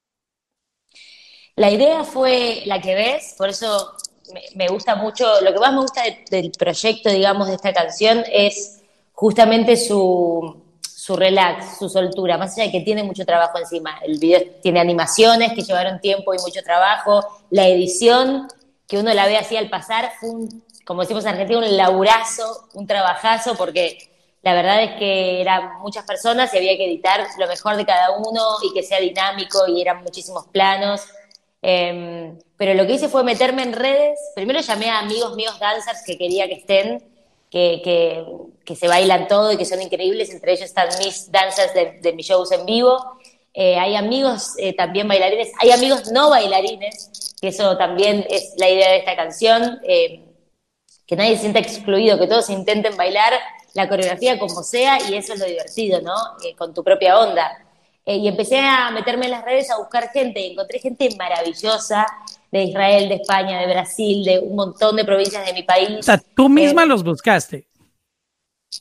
La 1.55 1.71
idea 1.71 2.03
fue 2.03 2.61
la 2.65 2.79
que 2.79 2.93
ves, 2.93 3.35
por 3.37 3.49
eso 3.49 3.93
me, 4.55 4.67
gusta 4.67 4.95
mucho, 4.95 5.25
lo 5.41 5.53
que 5.53 5.59
más 5.59 5.73
me 5.73 5.81
gusta 5.81 6.03
del 6.29 6.51
proyecto, 6.51 7.09
digamos, 7.09 7.47
de 7.47 7.55
esta 7.55 7.73
canción 7.73 8.23
es 8.31 8.81
justamente 9.13 9.75
su, 9.75 10.63
su 10.81 11.15
relax, 11.15 11.79
su 11.79 11.89
soltura, 11.89 12.37
más 12.37 12.53
allá 12.53 12.65
de 12.65 12.71
que 12.71 12.81
tiene 12.81 13.03
mucho 13.03 13.25
trabajo 13.25 13.57
encima. 13.57 13.99
El 14.05 14.19
video 14.19 14.41
tiene 14.61 14.79
animaciones 14.79 15.53
que 15.53 15.63
llevaron 15.63 15.99
tiempo 15.99 16.33
y 16.33 16.37
mucho 16.39 16.61
trabajo, 16.63 17.25
la 17.49 17.67
edición, 17.67 18.47
que 18.87 18.99
uno 18.99 19.13
la 19.13 19.25
ve 19.25 19.37
así 19.37 19.57
al 19.57 19.69
pasar, 19.69 20.11
fue 20.19 20.29
como 20.87 21.01
decimos 21.01 21.25
en 21.25 21.31
Argentina, 21.31 21.59
un 21.59 21.75
laburazo, 21.75 22.69
un 22.73 22.87
trabajazo, 22.87 23.55
porque 23.55 23.97
la 24.47 24.53
verdad 24.53 24.81
es 24.81 24.91
que 24.91 25.41
eran 25.41 25.79
muchas 25.81 26.05
personas 26.05 26.53
y 26.53 26.57
había 26.57 26.77
que 26.77 26.85
editar 26.85 27.27
lo 27.37 27.47
mejor 27.47 27.75
de 27.75 27.85
cada 27.85 28.11
uno 28.11 28.41
y 28.63 28.73
que 28.73 28.81
sea 28.81 28.97
dinámico 29.01 29.67
y 29.67 29.81
eran 29.81 30.01
muchísimos 30.03 30.47
planos. 30.47 31.01
Em, 31.61 32.39
pero 32.55 32.73
lo 32.73 32.87
que 32.87 32.93
hice 32.93 33.09
fue 33.09 33.25
meterme 33.25 33.63
en 33.63 33.73
redes. 33.73 34.17
Primero 34.35 34.61
llamé 34.61 34.89
a 34.89 34.99
amigos 34.99 35.35
míos 35.35 35.59
dancers 35.59 36.01
que 36.05 36.17
quería 36.17 36.47
que 36.47 36.53
estén, 36.53 37.03
que, 37.51 37.81
que, 38.63 38.75
se 38.77 38.87
bailan 38.87 39.27
todo 39.27 39.51
y 39.51 39.57
que 39.57 39.65
son 39.65 39.81
increíbles. 39.81 40.29
Entre 40.29 40.53
ellos 40.53 40.63
están 40.63 40.87
mis 40.99 41.29
dancers 41.29 41.73
de, 42.01 42.13
mis 42.13 42.25
shows 42.25 42.53
en 42.53 42.65
vivo. 42.65 43.19
Eh, 43.53 43.77
hay 43.77 43.97
amigos 43.97 44.53
eh, 44.59 44.71
también 44.71 45.09
bailarines, 45.09 45.51
hay 45.59 45.71
amigos 45.71 46.09
no 46.09 46.29
bailarines, 46.29 47.35
que 47.41 47.49
eso 47.49 47.75
también 47.75 48.25
es 48.29 48.53
la 48.57 48.69
idea 48.69 48.91
de 48.91 48.99
esta 48.99 49.17
canción, 49.17 49.81
eh, 49.83 50.23
que 51.05 51.17
nadie 51.17 51.35
se 51.35 51.41
sienta 51.41 51.59
excluido, 51.59 52.17
que 52.17 52.27
todos 52.27 52.49
intenten 52.49 52.95
bailar 52.95 53.33
la 53.73 53.87
coreografía 53.87 54.39
como 54.39 54.63
sea 54.63 54.97
y 55.09 55.15
eso 55.15 55.33
es 55.33 55.39
lo 55.39 55.45
divertido, 55.45 56.01
¿no? 56.01 56.15
Eh, 56.43 56.55
con 56.55 56.73
tu 56.73 56.83
propia 56.83 57.19
onda. 57.19 57.63
Eh, 58.05 58.15
y 58.15 58.27
empecé 58.27 58.59
a 58.59 58.89
meterme 58.91 59.25
en 59.25 59.31
las 59.31 59.43
redes 59.43 59.69
a 59.69 59.77
buscar 59.77 60.09
gente 60.11 60.39
y 60.39 60.53
encontré 60.53 60.79
gente 60.79 61.09
maravillosa 61.17 62.05
de 62.51 62.63
Israel, 62.63 63.09
de 63.09 63.15
España, 63.15 63.59
de 63.59 63.67
Brasil, 63.67 64.23
de 64.23 64.39
un 64.39 64.55
montón 64.55 64.95
de 64.95 65.03
provincias 65.03 65.45
de 65.45 65.53
mi 65.53 65.63
país. 65.63 65.99
O 65.99 66.03
sea, 66.03 66.21
tú 66.35 66.47
misma 66.47 66.83
eh, 66.83 66.85
los 66.87 67.03
buscaste. 67.03 67.67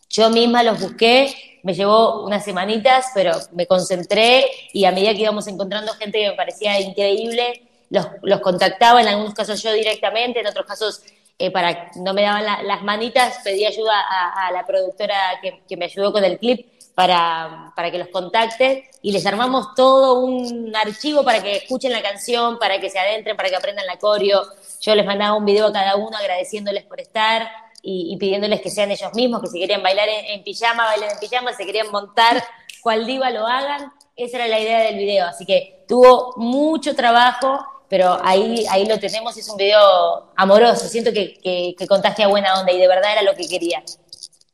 Yo 0.09 0.31
misma 0.31 0.63
los 0.63 0.81
busqué, 0.81 1.61
me 1.65 1.75
llevó 1.75 2.25
unas 2.25 2.45
semanitas, 2.45 3.07
pero 3.15 3.33
me 3.53 3.67
concentré 3.67 4.47
y 4.73 4.85
a 4.85 4.93
medida 4.93 5.13
que 5.13 5.23
íbamos 5.23 5.47
encontrando 5.49 5.93
gente 5.95 6.19
que 6.21 6.31
me 6.31 6.37
parecía 6.37 6.81
increíble, 6.81 7.63
los, 7.91 8.07
los 8.23 8.41
contactaba, 8.41 9.01
en 9.01 9.09
algunos 9.09 9.35
casos 9.35 9.63
yo 9.63 9.73
directamente, 9.73 10.41
en 10.41 10.47
otros 10.47 10.67
casos 10.67 11.03
eh, 11.39 11.51
para 11.51 11.91
no 11.97 12.15
me 12.15 12.23
daban 12.23 12.67
las 12.67 12.83
manitas, 12.83 13.41
pedí 13.45 13.67
ayuda 13.67 13.93
a, 14.01 14.51
la 14.53 14.65
productora 14.65 15.41
que, 15.43 15.77
me 15.77 15.85
ayudó 15.85 16.13
con 16.13 16.25
el 16.25 16.39
clip 16.39 16.67
para, 16.95 17.73
para 17.77 17.91
que 17.91 17.99
los 17.99 18.09
contacte 18.09 18.89
y 19.03 19.13
les 19.13 19.27
armamos 19.27 19.75
todo 19.75 20.21
un 20.21 20.75
archivo 20.75 21.23
para 21.23 21.43
que 21.43 21.57
escuchen 21.57 21.93
la 21.93 22.03
canción, 22.03 22.59
para 22.59 22.81
que 22.81 22.91
se 22.91 22.99
adentren, 22.99 23.37
para 23.37 23.51
que 23.51 23.57
aprendan 23.57 23.87
la 23.87 23.99
coreo. 23.99 24.43
Yo 24.81 24.95
les 24.95 25.05
mandaba 25.05 25.37
un 25.37 25.45
video 25.45 25.67
a 25.67 25.73
cada 25.73 25.97
uno 25.97 26.17
agradeciéndoles 26.17 26.85
por 26.85 27.01
estar 27.01 27.49
y, 27.83 28.17
pidiéndoles 28.17 28.61
que 28.61 28.71
sean 28.71 28.91
ellos 28.91 29.15
mismos, 29.15 29.41
que 29.41 29.47
si 29.47 29.61
querían 29.61 29.83
bailar 29.83 30.09
en, 30.09 30.43
pijama, 30.43 30.87
bailen 30.87 31.11
en 31.11 31.19
pijama, 31.21 31.53
si 31.53 31.65
querían 31.65 31.91
montar 31.93 32.43
cual 32.83 33.07
diva 33.07 33.31
lo 33.31 33.47
hagan. 33.47 33.93
Esa 34.17 34.39
era 34.39 34.49
la 34.49 34.59
idea 34.59 34.81
del 34.81 34.97
video. 34.97 35.27
Así 35.27 35.45
que 35.47 35.85
tuvo 35.87 36.35
mucho 36.37 36.97
trabajo, 36.97 37.65
pero 37.89 38.19
ahí, 38.23 38.65
ahí 38.71 38.87
lo 38.87 38.99
tenemos. 38.99 39.37
Es 39.37 39.49
un 39.49 39.57
video 39.57 40.33
amoroso. 40.37 40.89
Siento 40.89 41.13
que, 41.13 41.35
que, 41.35 41.75
que 41.79 41.87
contaste 41.87 42.23
a 42.23 42.29
buena 42.29 42.59
onda 42.61 42.73
y 42.73 42.79
de 42.79 42.89
verdad 42.89 43.13
era 43.13 43.23
lo 43.23 43.35
que 43.35 43.49
quería. 43.49 43.83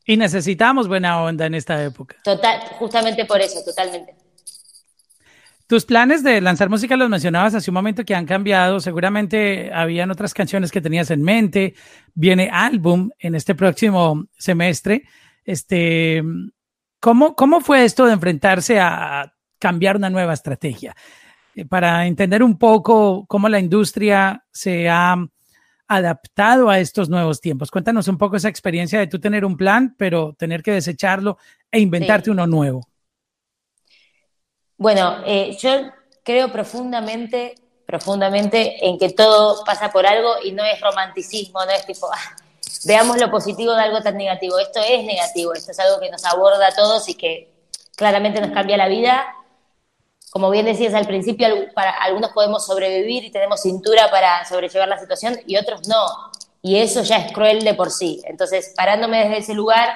Y 0.05 0.17
necesitamos 0.17 0.89
buena 0.89 1.23
onda 1.23 1.47
en 1.47 1.55
esta 1.55 1.83
época. 1.83 2.17
Total, 2.25 2.61
justamente 2.79 3.25
por 3.25 3.41
eso, 3.41 3.62
totalmente. 3.65 4.15
Tus 5.67 5.87
planes 5.87 6.23
de 6.23 6.41
lanzar 6.41 6.69
música 6.69 6.97
los 6.97 7.09
mencionabas 7.09 7.55
hace 7.55 7.71
un 7.71 7.75
momento 7.75 8.05
que 8.05 8.15
han 8.15 8.27
cambiado. 8.27 8.81
Seguramente 8.81 9.73
habían 9.73 10.11
otras 10.11 10.35
canciones 10.35 10.71
que 10.71 10.83
tenías 10.83 11.11
en 11.11 11.23
mente. 11.23 11.75
Viene 12.15 12.51
álbum 12.53 13.11
en 13.19 13.35
este 13.35 13.55
próximo 13.55 14.27
semestre. 14.37 15.05
Este, 15.45 16.23
¿cómo, 17.01 17.35
¿Cómo 17.35 17.61
fue 17.61 17.85
esto 17.85 18.05
de 18.05 18.12
enfrentarse 18.12 18.81
a 18.81 19.33
cambiar 19.59 19.97
una 19.97 20.11
nueva 20.11 20.35
estrategia? 20.35 20.95
Eh, 21.54 21.66
para 21.66 22.06
entender 22.06 22.42
un 22.42 22.59
poco 22.59 23.26
cómo 23.28 23.49
la 23.49 23.61
industria 23.61 24.44
se 24.50 24.88
ha 24.88 25.16
adaptado 25.87 26.71
a 26.71 26.78
estos 26.78 27.09
nuevos 27.09 27.40
tiempos. 27.40 27.71
Cuéntanos 27.71 28.09
un 28.09 28.16
poco 28.16 28.37
esa 28.37 28.49
experiencia 28.49 28.99
de 28.99 29.06
tú 29.06 29.21
tener 29.21 29.44
un 29.44 29.56
plan, 29.56 29.94
pero 29.99 30.35
tener 30.38 30.62
que 30.62 30.73
desecharlo 30.73 31.37
e 31.71 31.80
inventarte 31.80 32.30
uno 32.30 32.47
nuevo. 32.47 32.87
Bueno, 34.78 35.18
eh, 35.26 35.56
yo 35.61 35.90
creo 36.25 36.50
profundamente, 36.50 37.54
profundamente 37.87 38.87
en 38.87 38.99
que 38.99 39.11
todo 39.11 39.62
pasa 39.64 39.92
por 39.92 40.06
algo 40.06 40.37
y 40.42 40.52
no 40.52 40.64
es 40.64 40.80
romanticismo, 40.80 41.64
no 41.64 41.71
es 41.71 41.85
tipo, 41.85 42.09
ah, 42.11 42.37
veamos 42.87 43.21
lo 43.21 43.30
positivo 43.30 43.75
de 43.75 43.82
algo 43.82 44.00
tan 44.00 44.16
negativo. 44.16 44.59
Esto 44.59 44.80
es 44.80 45.04
negativo, 45.04 45.52
esto 45.52 45.73
es 45.73 45.78
algo 45.78 46.00
que 46.00 46.11
nos 46.11 46.25
aborda 46.25 46.68
a 46.68 46.75
todos 46.75 47.06
y 47.11 47.14
que 47.14 47.52
claramente 47.94 48.40
nos 48.40 48.52
cambia 48.52 48.78
la 48.78 48.88
vida. 48.88 49.25
Como 50.33 50.49
bien 50.49 50.65
decías 50.65 50.95
al 50.95 51.07
principio, 51.07 51.47
para 51.75 51.91
algunos 51.91 52.31
podemos 52.31 52.65
sobrevivir 52.65 53.23
y 53.23 53.31
tenemos 53.31 53.61
cintura 53.61 54.11
para 54.11 54.47
sobrellevar 54.47 54.89
la 54.89 54.99
situación 54.99 55.39
y 55.47 55.59
otros 55.59 55.87
no. 55.87 56.07
Y 56.62 56.79
eso 56.79 57.03
ya 57.03 57.19
es 57.19 57.33
cruel 57.33 57.62
de 57.62 57.75
por 57.75 57.91
sí. 57.91 58.23
Entonces, 58.25 58.73
parándome 58.75 59.19
desde 59.19 59.39
ese 59.39 59.55
lugar, 59.55 59.91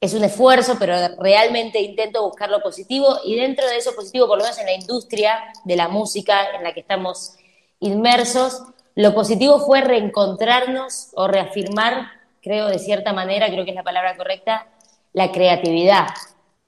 es 0.00 0.14
un 0.14 0.22
esfuerzo, 0.22 0.76
pero 0.78 0.94
realmente 1.18 1.80
intento 1.80 2.22
buscar 2.22 2.50
lo 2.50 2.62
positivo 2.62 3.18
y 3.24 3.34
dentro 3.34 3.66
de 3.66 3.78
eso 3.78 3.94
positivo, 3.96 4.28
por 4.28 4.38
lo 4.38 4.44
menos 4.44 4.58
en 4.58 4.66
la 4.66 4.74
industria 4.74 5.40
de 5.64 5.74
la 5.74 5.88
música 5.88 6.54
en 6.54 6.62
la 6.62 6.72
que 6.72 6.80
estamos 6.80 7.34
inmersos, 7.80 8.62
lo 8.94 9.12
positivo 9.12 9.58
fue 9.58 9.80
reencontrarnos 9.80 11.08
o 11.14 11.26
reafirmar, 11.26 12.10
creo 12.42 12.68
de 12.68 12.78
cierta 12.78 13.12
manera, 13.12 13.48
creo 13.48 13.64
que 13.64 13.70
es 13.70 13.76
la 13.76 13.82
palabra 13.82 14.16
correcta, 14.16 14.68
la 15.12 15.32
creatividad, 15.32 16.08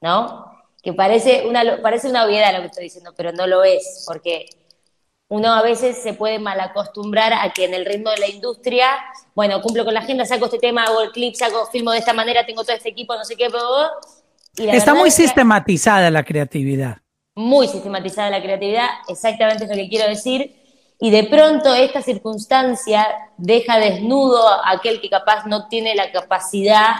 ¿no? 0.01 0.54
Que 0.85 0.93
parece 0.93 1.45
una, 1.47 1.81
parece 1.81 2.07
una 2.07 2.25
obviedad 2.25 2.53
lo 2.53 2.61
que 2.61 2.67
estoy 2.67 2.83
diciendo, 2.85 3.13
pero 3.17 3.33
no 3.33 3.47
lo 3.47 3.65
es, 3.65 4.05
porque 4.07 4.45
uno 5.27 5.51
a 5.51 5.63
veces 5.63 6.01
se 6.01 6.13
puede 6.13 6.37
mal 6.39 6.59
acostumbrar 6.59 7.33
a 7.33 7.51
que 7.51 7.65
en 7.65 7.73
el 7.73 7.85
ritmo 7.85 8.11
de 8.11 8.19
la 8.19 8.27
industria, 8.27 8.87
bueno, 9.33 9.61
cumplo 9.61 9.83
con 9.83 9.95
la 9.95 10.01
agenda, 10.01 10.25
saco 10.25 10.45
este 10.45 10.59
tema, 10.59 10.83
hago 10.83 11.01
el 11.01 11.11
clip, 11.11 11.33
saco, 11.33 11.65
filmo 11.71 11.91
de 11.91 11.97
esta 11.97 12.13
manera, 12.13 12.45
tengo 12.45 12.63
todo 12.63 12.75
este 12.75 12.89
equipo, 12.89 13.15
no 13.15 13.25
sé 13.25 13.35
qué, 13.35 13.49
y 14.57 14.69
Está 14.69 14.93
muy 14.93 15.11
sistematizada 15.11 16.09
la 16.11 16.23
creatividad. 16.23 16.99
Muy 17.33 17.67
sistematizada 17.67 18.29
la 18.29 18.41
creatividad, 18.41 18.87
exactamente 19.09 19.63
es 19.65 19.69
lo 19.69 19.75
que 19.75 19.89
quiero 19.89 20.07
decir. 20.07 20.55
Y 20.99 21.09
de 21.09 21.25
pronto 21.25 21.73
esta 21.73 22.01
circunstancia 22.01 23.05
deja 23.37 23.79
desnudo 23.79 24.47
a 24.47 24.71
aquel 24.71 25.01
que 25.01 25.09
capaz 25.09 25.45
no 25.45 25.67
tiene 25.67 25.93
la 25.93 26.11
capacidad 26.11 26.93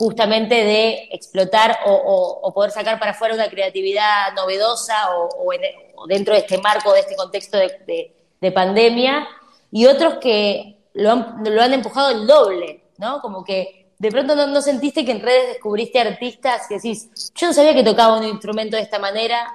justamente 0.00 0.54
de 0.54 1.10
explotar 1.12 1.80
o, 1.84 2.50
poder 2.54 2.70
sacar 2.70 2.98
para 2.98 3.10
afuera 3.10 3.34
una 3.34 3.50
creatividad 3.50 4.32
novedosa 4.34 5.14
o, 5.14 5.52
dentro 6.08 6.32
de 6.32 6.40
este 6.40 6.56
marco, 6.56 6.94
de 6.94 7.00
este 7.00 7.16
contexto 7.16 7.58
de, 7.58 8.50
pandemia, 8.54 9.28
y 9.70 9.84
otros 9.84 10.14
que 10.14 10.78
lo 10.94 11.12
han, 11.12 11.44
lo 11.44 11.60
han, 11.60 11.74
empujado 11.74 12.12
el 12.12 12.26
doble, 12.26 12.82
¿no? 12.96 13.20
Como 13.20 13.44
que 13.44 13.90
de 13.98 14.10
pronto 14.10 14.34
no, 14.34 14.62
sentiste 14.62 15.04
que 15.04 15.10
en 15.10 15.20
redes 15.20 15.48
descubriste 15.48 16.00
artistas 16.00 16.66
que 16.66 16.76
decís, 16.76 17.10
yo 17.34 17.48
no 17.48 17.52
sabía 17.52 17.74
que 17.74 17.84
tocaba 17.84 18.16
un 18.16 18.24
instrumento 18.24 18.76
de 18.76 18.82
esta 18.82 18.98
manera, 18.98 19.54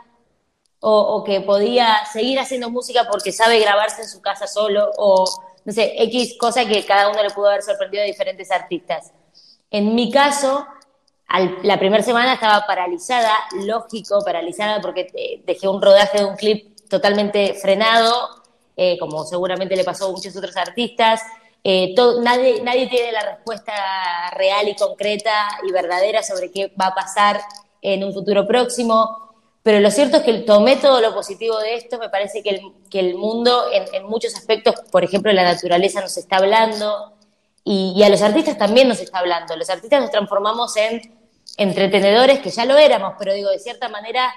o, 0.80 1.24
que 1.24 1.42
podía 1.42 2.06
seguir 2.14 2.40
haciendo 2.40 2.70
música 2.70 3.08
porque 3.12 3.32
sabe 3.32 3.60
grabarse 3.60 4.04
en 4.04 4.08
su 4.08 4.22
casa 4.22 4.46
solo, 4.46 4.92
o 5.00 5.26
no 5.66 5.74
sé, 5.74 5.96
X 6.04 6.38
cosa 6.40 6.66
que 6.66 6.86
cada 6.86 7.10
uno 7.10 7.24
le 7.24 7.32
pudo 7.32 7.48
haber 7.48 7.64
sorprendido 7.64 8.04
a 8.04 8.06
diferentes 8.06 8.52
artistas. 8.52 9.12
En 9.76 9.94
mi 9.94 10.10
caso, 10.10 10.66
la 11.64 11.78
primera 11.78 12.02
semana 12.02 12.36
estaba 12.36 12.66
paralizada, 12.66 13.34
lógico, 13.66 14.24
paralizada 14.24 14.80
porque 14.80 15.10
eh, 15.14 15.42
dejé 15.46 15.68
un 15.68 15.82
rodaje 15.82 16.20
de 16.20 16.24
un 16.24 16.38
clip 16.38 16.80
totalmente 16.88 17.56
frenado, 17.56 18.42
eh, 18.78 18.98
como 18.98 19.26
seguramente 19.26 19.76
le 19.76 19.84
pasó 19.84 20.06
a 20.08 20.12
muchos 20.14 20.34
otros 20.38 20.56
artistas. 20.56 21.24
Eh, 21.62 21.94
nadie, 22.22 22.62
nadie 22.64 22.88
tiene 22.88 23.12
la 23.12 23.36
respuesta 23.36 23.74
real 24.38 24.70
y 24.70 24.76
concreta 24.78 25.60
y 25.68 25.74
verdadera 25.74 26.24
sobre 26.24 26.52
qué 26.52 26.72
va 26.80 26.88
a 26.88 26.96
pasar 26.96 27.42
en 27.82 28.06
un 28.06 28.14
futuro 28.14 28.48
próximo, 28.48 29.34
pero 29.62 29.82
lo 29.82 29.92
cierto 29.92 30.18
es 30.18 30.24
que 30.24 30.34
tomé 30.36 30.78
todo 30.78 31.02
lo 31.02 31.14
positivo 31.14 31.60
de 31.60 31.76
esto, 31.76 32.00
me 32.00 32.08
parece 32.08 32.42
que 32.42 32.62
el, 33.00 33.16
mundo 33.16 33.66
en 33.74 34.06
muchos 34.06 34.36
aspectos, 34.36 34.76
por 34.90 35.04
ejemplo, 35.04 35.34
la 35.34 35.44
naturaleza 35.44 36.00
nos 36.00 36.16
está 36.16 36.38
hablando, 36.38 37.15
y, 37.68 38.04
a 38.04 38.10
los 38.10 38.22
artistas 38.22 38.60
también 38.60 38.88
nos 38.88 39.00
está 39.00 39.20
hablando. 39.20 39.56
Los 39.58 39.72
artistas 39.72 40.00
nos 40.00 40.12
transformamos 40.12 40.78
en 40.78 41.02
entretenedores, 41.58 42.40
que 42.40 42.52
ya 42.52 42.64
lo 42.64 42.78
éramos, 42.78 43.16
pero 43.18 43.34
digo, 43.34 43.50
de 43.50 43.58
cierta 43.58 43.90
manera 43.90 44.32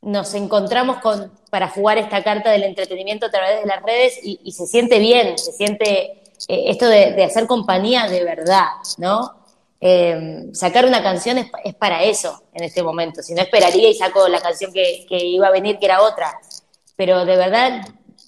nos 0.00 0.32
encontramos 0.32 0.98
con, 0.98 1.30
para 1.50 1.68
jugar 1.68 1.98
esta 1.98 2.24
carta 2.24 2.50
del 2.50 2.62
entretenimiento 2.62 3.26
a 3.26 3.30
través 3.30 3.60
de 3.60 3.66
las 3.66 3.82
redes 3.82 4.18
y, 4.22 4.50
se 4.52 4.66
siente 4.66 4.98
bien, 4.98 5.36
se 5.36 5.52
siente 5.52 6.22
eh, 6.48 6.70
esto 6.70 6.88
de, 6.88 7.22
hacer 7.22 7.46
compañía 7.46 8.08
de 8.08 8.24
verdad, 8.24 8.68
¿no? 8.96 9.44
Eh, 9.80 10.48
sacar 10.54 10.86
una 10.86 11.02
canción 11.02 11.36
es, 11.38 11.74
para 11.74 12.02
eso 12.02 12.44
en 12.54 12.64
este 12.64 12.82
momento, 12.82 13.22
si 13.22 13.34
no 13.34 13.42
esperaría 13.42 13.90
y 13.90 13.94
saco 13.94 14.26
la 14.28 14.40
canción 14.40 14.72
que, 14.72 15.04
que 15.06 15.18
iba 15.18 15.48
a 15.48 15.52
venir, 15.52 15.78
que 15.78 15.86
era 15.86 16.02
otra, 16.02 16.40
pero 16.96 17.26
de 17.26 17.36
verdad 17.36 17.80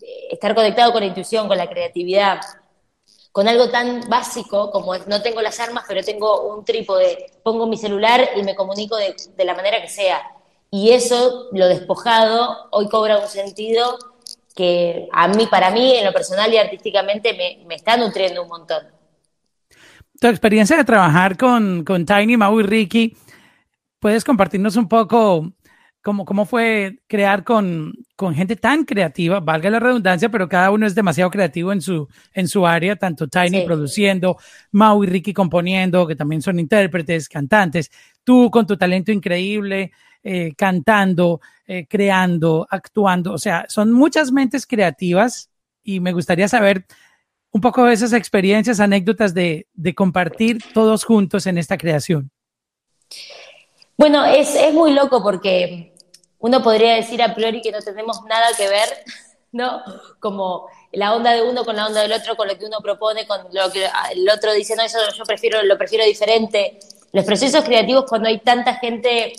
eh, 0.03 0.29
estar 0.31 0.55
conectado 0.55 0.93
con 0.93 1.01
la 1.01 1.07
intuición, 1.07 1.49
con 1.49 1.57
la 1.57 1.69
creatividad, 1.69 2.41
con 3.33 3.47
algo 3.47 3.71
tan 3.71 4.09
básico 4.09 4.71
como 4.71 4.95
es, 4.95 5.07
no 5.07 5.23
tengo 5.23 5.41
las 5.41 5.61
armas, 5.61 5.85
pero 5.87 6.03
tengo 6.03 6.55
un 6.55 6.65
trípode, 6.65 7.27
pongo 7.43 7.67
mi 7.67 7.77
celular 7.77 8.31
y 8.37 8.43
me 8.43 8.55
comunico 8.55 8.97
de, 8.97 9.15
la 9.45 9.55
manera 9.55 9.81
que 9.81 9.89
sea. 9.89 10.21
Y 10.71 10.91
eso, 10.91 11.49
lo 11.53 11.69
despojado, 11.69 12.69
hoy 12.71 12.89
cobra 12.89 13.19
un 13.19 13.29
sentido 13.29 13.99
que 14.55 15.09
a 15.13 15.29
mí, 15.29 15.47
para 15.47 15.71
mí, 15.71 15.97
en 15.97 16.05
lo 16.05 16.13
personal 16.13 16.53
y 16.53 16.59
artísticamente, 16.59 17.63
me, 17.67 17.75
está 17.75 17.97
nutriendo 17.97 18.43
un 18.43 18.49
montón. 18.49 18.85
Tu 20.21 20.27
experiencia 20.27 20.77
de 20.77 20.85
trabajar 20.85 21.37
con, 21.37 21.85
con 21.85 22.05
Tiny, 22.05 22.37
Mau 22.37 22.59
y 22.61 22.65
Ricky, 22.65 23.17
¿puedes 24.01 24.25
compartirnos 24.25 24.77
un 24.77 24.89
poco 24.89 25.53
cómo, 26.03 26.25
cómo 26.25 26.47
fue 26.47 26.99
crear 27.07 27.45
con, 27.45 27.93
con, 28.17 28.35
gente 28.35 28.57
tan 28.57 28.85
creativa, 28.85 29.41
valga 29.41 29.71
la 29.71 29.81
redundancia, 29.81 30.29
pero 30.31 30.49
cada 30.49 30.71
uno 30.71 30.87
es 30.87 30.95
demasiado 30.95 31.31
creativo 31.31 31.73
en 31.73 31.81
su, 31.81 32.09
en 32.33 32.49
su 32.49 32.67
área, 32.67 32.97
tanto 32.97 33.29
Tiny 33.29 33.65
produciendo, 33.65 34.37
Mau 34.73 35.03
y 35.05 35.07
Ricky 35.07 35.33
componiendo, 35.33 36.07
que 36.07 36.17
también 36.17 36.43
son 36.43 36.59
intérpretes, 36.59 37.29
cantantes, 37.29 37.91
tú 38.25 38.51
con 38.51 38.67
tu 38.67 38.77
talento 38.77 39.13
increíble, 39.13 39.93
eh, 40.23 40.55
cantando, 40.57 41.41
eh, 41.67 41.87
creando, 41.89 42.67
actuando, 42.71 43.33
o 43.33 43.39
sea, 43.39 43.67
son 43.69 43.93
muchas 43.93 44.33
mentes 44.33 44.67
creativas 44.67 45.51
y 45.83 46.01
me 46.01 46.13
gustaría 46.13 46.49
saber 46.49 46.87
un 47.53 47.61
poco 47.61 47.85
de 47.85 47.95
esas 47.95 48.13
experiencias, 48.13 48.81
anécdotas 48.81 49.35
de, 49.35 49.67
de 49.75 49.95
compartir 49.95 50.63
todos 50.73 51.05
juntos 51.05 51.47
en 51.47 51.59
esta 51.59 51.77
creación. 51.77 52.31
Bueno, 54.01 54.25
es, 54.25 54.55
es 54.55 54.73
muy 54.73 54.95
loco 54.95 55.23
porque 55.23 55.90
uno 56.41 56.63
podría 56.63 56.95
decir 56.95 57.23
a 57.23 57.35
priori 57.35 57.63
que 57.63 57.71
no 57.71 57.81
tenemos 57.81 58.23
nada 58.25 58.49
que 58.57 58.69
ver, 58.69 58.89
¿no? 59.53 59.83
Como 60.19 60.69
la 60.93 61.15
onda 61.15 61.33
de 61.33 61.43
uno 61.43 61.65
con 61.65 61.77
la 61.77 61.87
onda 61.87 62.03
del 62.03 62.13
otro, 62.13 62.37
con 62.37 62.49
lo 62.49 62.59
que 62.59 62.67
uno 62.67 62.79
propone, 62.83 63.27
con 63.27 63.47
lo 63.53 63.71
que 63.71 63.87
el 64.13 64.29
otro 64.29 64.53
dice, 64.53 64.75
no, 64.75 64.83
eso 64.83 64.99
yo 65.17 65.25
prefiero, 65.25 65.63
lo 65.63 65.79
prefiero 65.79 66.05
diferente. 66.05 66.79
Los 67.13 67.25
procesos 67.25 67.65
creativos 67.65 68.05
cuando 68.09 68.29
hay 68.29 68.39
tanta 68.39 68.75
gente, 68.75 69.33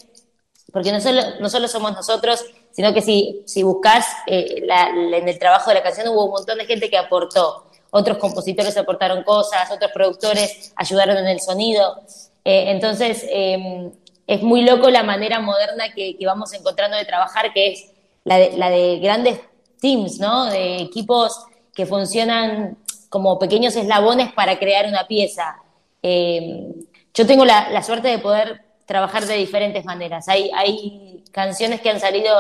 porque 0.72 0.92
no 0.92 1.02
solo, 1.02 1.22
no 1.40 1.50
solo 1.50 1.68
somos 1.68 1.94
nosotros, 1.94 2.46
sino 2.72 2.94
que 2.94 3.02
si, 3.02 3.44
si 3.46 3.64
buscas 3.64 4.06
eh, 4.28 4.64
en 4.68 5.28
el 5.28 5.40
trabajo 5.40 5.70
de 5.70 5.76
la 5.76 5.84
canción 5.84 6.08
hubo 6.10 6.26
un 6.26 6.32
montón 6.32 6.58
de 6.58 6.66
gente 6.66 6.90
que 6.90 6.98
aportó. 6.98 7.66
Otros 7.90 8.18
compositores 8.18 8.78
aportaron 8.78 9.24
cosas, 9.24 9.70
otros 9.70 9.92
productores 9.92 10.72
ayudaron 10.78 11.18
en 11.18 11.28
el 11.28 11.42
sonido. 11.42 12.02
Eh, 12.46 12.72
entonces, 12.72 13.26
em, 13.30 13.92
es 14.32 14.42
muy 14.42 14.62
loco 14.62 14.90
la 14.90 15.04
manera 15.04 15.42
moderna 15.42 15.92
que, 15.94 16.16
vamos 16.26 16.54
encontrando 16.54 16.96
de 16.96 17.04
trabajar, 17.04 17.52
que 17.52 17.74
es 17.74 17.92
la 18.24 18.38
de, 18.38 18.58
la 18.58 18.70
de 18.70 19.00
grandes 19.00 19.42
teams, 19.82 20.20
¿no? 20.20 20.46
De 20.46 20.78
equipos 20.78 21.46
que 21.74 21.86
funcionan 21.86 22.78
como 23.10 23.38
pequeños 23.38 23.76
eslabones 23.76 24.32
para 24.32 24.58
crear 24.58 24.88
una 24.88 25.06
pieza. 25.06 25.58
Eh, 26.02 26.66
yo 27.14 27.28
tengo 27.28 27.44
la, 27.44 27.84
suerte 27.84 28.08
de 28.08 28.20
poder 28.20 28.62
trabajar 28.86 29.26
de 29.26 29.36
diferentes 29.36 29.84
maneras. 29.84 30.30
Hay, 30.30 30.50
hay 30.56 31.26
canciones 31.34 31.82
que 31.82 31.90
han 31.90 32.00
salido 32.00 32.34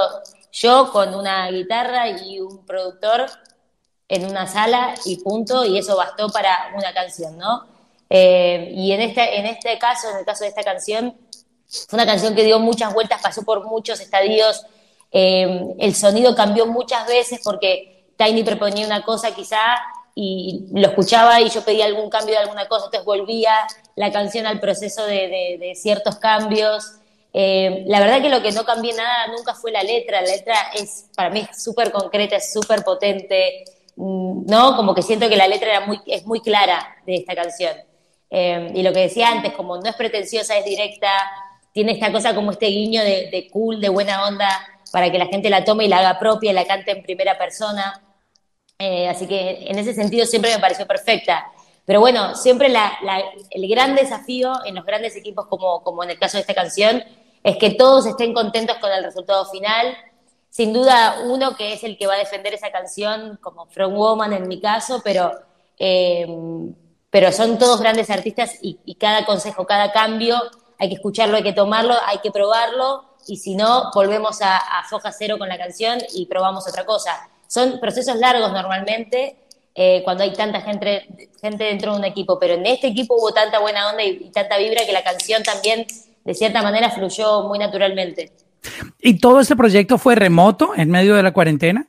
yo 0.54 0.94
con 0.94 1.14
una 1.14 1.52
guitarra 1.52 2.08
y 2.08 2.40
un 2.40 2.66
productor 2.66 3.26
en 4.08 4.30
una 4.30 4.48
sala 4.48 4.94
y 5.04 5.18
punto, 5.18 5.66
y 5.66 5.78
eso 5.78 5.98
bastó 5.98 6.30
para 6.30 6.72
una 6.74 6.94
canción, 6.94 7.38
¿no? 7.38 7.66
Eh, 8.10 8.72
y 8.76 8.94
en 8.94 9.02
este, 9.02 9.40
en 9.40 9.46
este 9.46 9.78
caso, 9.78 10.10
en 10.10 10.20
el 10.20 10.26
caso 10.26 10.46
de 10.46 10.50
esta 10.52 10.64
canción, 10.64 11.18
fue 11.88 11.98
una 11.98 12.06
canción 12.06 12.36
que 12.36 12.44
dio 12.44 12.60
muchas 12.60 12.94
vueltas, 12.94 13.22
pasó 13.22 13.44
por 13.44 13.66
muchos 13.66 14.00
estadios, 14.00 14.66
eh, 15.12 15.76
el 15.80 15.96
sonido 15.96 16.36
cambió 16.36 16.66
muchas 16.66 17.08
veces 17.08 17.40
porque 17.44 18.06
Tiny 18.18 18.44
proponía 18.44 18.86
una 18.86 19.04
cosa 19.04 19.34
quizá 19.34 19.78
y 20.14 20.66
lo 20.74 20.88
escuchaba 20.90 21.40
y 21.42 21.50
yo 21.50 21.64
pedía 21.64 21.86
algún 21.86 22.10
cambio 22.10 22.36
de 22.36 22.42
alguna 22.42 22.68
cosa, 22.68 22.86
entonces 22.86 23.06
volvía 23.06 23.54
la 23.96 24.12
canción 24.12 24.46
al 24.46 24.60
proceso 24.60 25.06
de, 25.06 25.74
ciertos 25.76 26.18
cambios. 26.18 26.96
Eh, 27.34 27.84
la 27.88 28.02
verdad 28.02 28.22
que 28.22 28.30
lo 28.30 28.42
que 28.42 28.52
no 28.52 28.66
cambié 28.66 28.94
nada 28.94 29.28
nunca 29.28 29.56
fue 29.56 29.72
la 29.72 29.84
letra, 29.84 30.22
la 30.22 30.28
letra 30.28 30.56
es 30.76 31.06
para 31.16 31.30
mí 31.30 31.48
súper 31.58 31.92
concreta, 31.92 32.36
es 32.36 32.52
súper 32.52 32.84
potente, 32.84 33.64
mm, 33.96 34.46
¿no? 34.48 34.76
Como 34.76 34.94
que 34.94 35.02
siento 35.02 35.30
que 35.30 35.38
la 35.38 35.48
letra 35.48 35.70
era 35.70 35.86
muy, 35.86 36.02
es 36.08 36.26
muy 36.26 36.42
clara 36.42 36.98
de 37.06 37.16
esta 37.16 37.34
canción. 37.34 37.74
Eh, 38.30 38.72
y 38.76 38.84
lo 38.84 38.92
que 38.94 39.02
decía 39.02 39.30
antes, 39.30 39.54
como 39.54 39.78
no 39.78 39.90
es 39.90 39.96
pretenciosa, 39.96 40.58
es 40.58 40.66
directa, 40.66 41.10
tiene 41.74 41.94
esta 41.94 42.12
cosa 42.12 42.36
como 42.36 42.52
este 42.52 42.68
guiño 42.68 43.04
de, 43.04 43.50
cool, 43.52 43.80
de 43.80 43.90
buena 43.90 44.28
onda, 44.28 44.50
para 44.92 45.12
que 45.12 45.18
la 45.18 45.28
gente 45.28 45.50
la 45.50 45.64
tome 45.64 45.86
y 45.86 45.88
la 45.88 46.00
haga 46.00 46.20
propia 46.20 46.52
y 46.52 46.54
la 46.54 46.66
cante 46.66 46.92
en 46.92 47.04
primera 47.04 47.38
persona. 47.38 48.02
Eh, 48.78 49.08
así 49.08 49.28
que 49.28 49.66
en 49.70 49.80
ese 49.80 49.94
sentido 49.94 50.26
siempre 50.26 50.54
me 50.54 50.60
pareció 50.60 50.86
perfecta. 50.86 51.46
Pero 51.86 52.00
bueno, 52.00 52.36
siempre 52.36 52.72
el 53.50 53.70
gran 53.70 53.96
desafío 53.96 54.54
en 54.66 54.76
los 54.76 54.86
grandes 54.86 55.16
equipos, 55.16 55.48
como, 55.48 55.84
como 55.84 56.04
en 56.04 56.12
el 56.12 56.20
caso 56.20 56.38
de 56.38 56.42
esta 56.42 56.54
canción, 56.54 57.04
es 57.44 57.58
que 57.58 57.72
todos 57.72 58.06
estén 58.06 58.34
contentos 58.34 58.78
con 58.78 58.92
el 58.92 59.04
resultado 59.04 59.46
final. 59.46 59.96
Sin 60.50 60.74
duda, 60.74 61.22
uno 61.26 61.56
que 61.56 61.74
es 61.74 61.84
el 61.84 61.98
que 61.98 62.08
va 62.08 62.16
a 62.16 62.20
defender 62.20 62.54
esa 62.54 62.72
canción, 62.72 63.40
como 63.42 63.68
From 63.68 63.96
Woman 63.96 64.34
en 64.34 64.48
mi 64.48 64.60
caso, 64.60 65.02
pero, 65.04 65.32
eh, 65.80 66.28
pero 67.10 67.32
son 67.32 67.58
todos 67.58 67.80
grandes 67.80 68.10
artistas 68.10 68.60
y, 68.62 68.96
cada 68.96 69.26
consejo, 69.26 69.66
cada 69.66 69.92
cambio, 69.92 70.40
hay 70.82 70.90
que 70.90 70.96
escucharlo, 70.96 71.38
hay 71.38 71.44
que 71.44 71.54
tomarlo, 71.54 71.94
hay 72.08 72.18
que 72.18 72.32
probarlo, 72.32 73.06
y 73.28 73.38
si 73.38 73.54
no, 73.56 73.92
volvemos 73.94 74.42
a, 74.42 74.58
a 74.58 74.84
foja 74.90 75.12
cero 75.12 75.38
con 75.38 75.48
la 75.48 75.58
canción 75.58 76.00
y 76.14 76.26
probamos 76.26 76.68
otra 76.68 76.86
cosa. 76.86 77.30
Son 77.48 77.80
procesos 77.80 78.16
largos 78.16 78.52
normalmente 78.52 79.38
eh, 79.74 80.02
cuando 80.04 80.24
hay 80.24 80.34
tanta 80.34 80.62
gente, 80.62 81.30
gente 81.40 81.64
dentro 81.64 81.94
de 81.94 82.00
un 82.00 82.06
equipo, 82.06 82.38
pero 82.40 82.56
en 82.56 82.66
este 82.66 82.88
equipo 82.88 83.16
hubo 83.16 83.32
tanta 83.32 83.60
buena 83.60 83.90
onda 83.90 84.04
y, 84.04 84.30
tanta 84.32 84.58
vibra 84.58 84.86
que 84.86 84.92
la 84.92 85.04
canción 85.04 85.44
también, 85.44 85.86
de 86.26 86.34
cierta 86.34 86.62
manera, 86.62 86.90
fluyó 86.90 87.44
muy 87.44 87.58
naturalmente. 87.58 88.32
¿Y 89.00 89.20
todo 89.20 89.40
este 89.40 89.56
proyecto 89.56 89.98
fue 89.98 90.16
remoto 90.16 90.74
en 90.76 90.90
medio 90.90 91.16
de 91.16 91.24
la 91.24 91.32
cuarentena? 91.32 91.88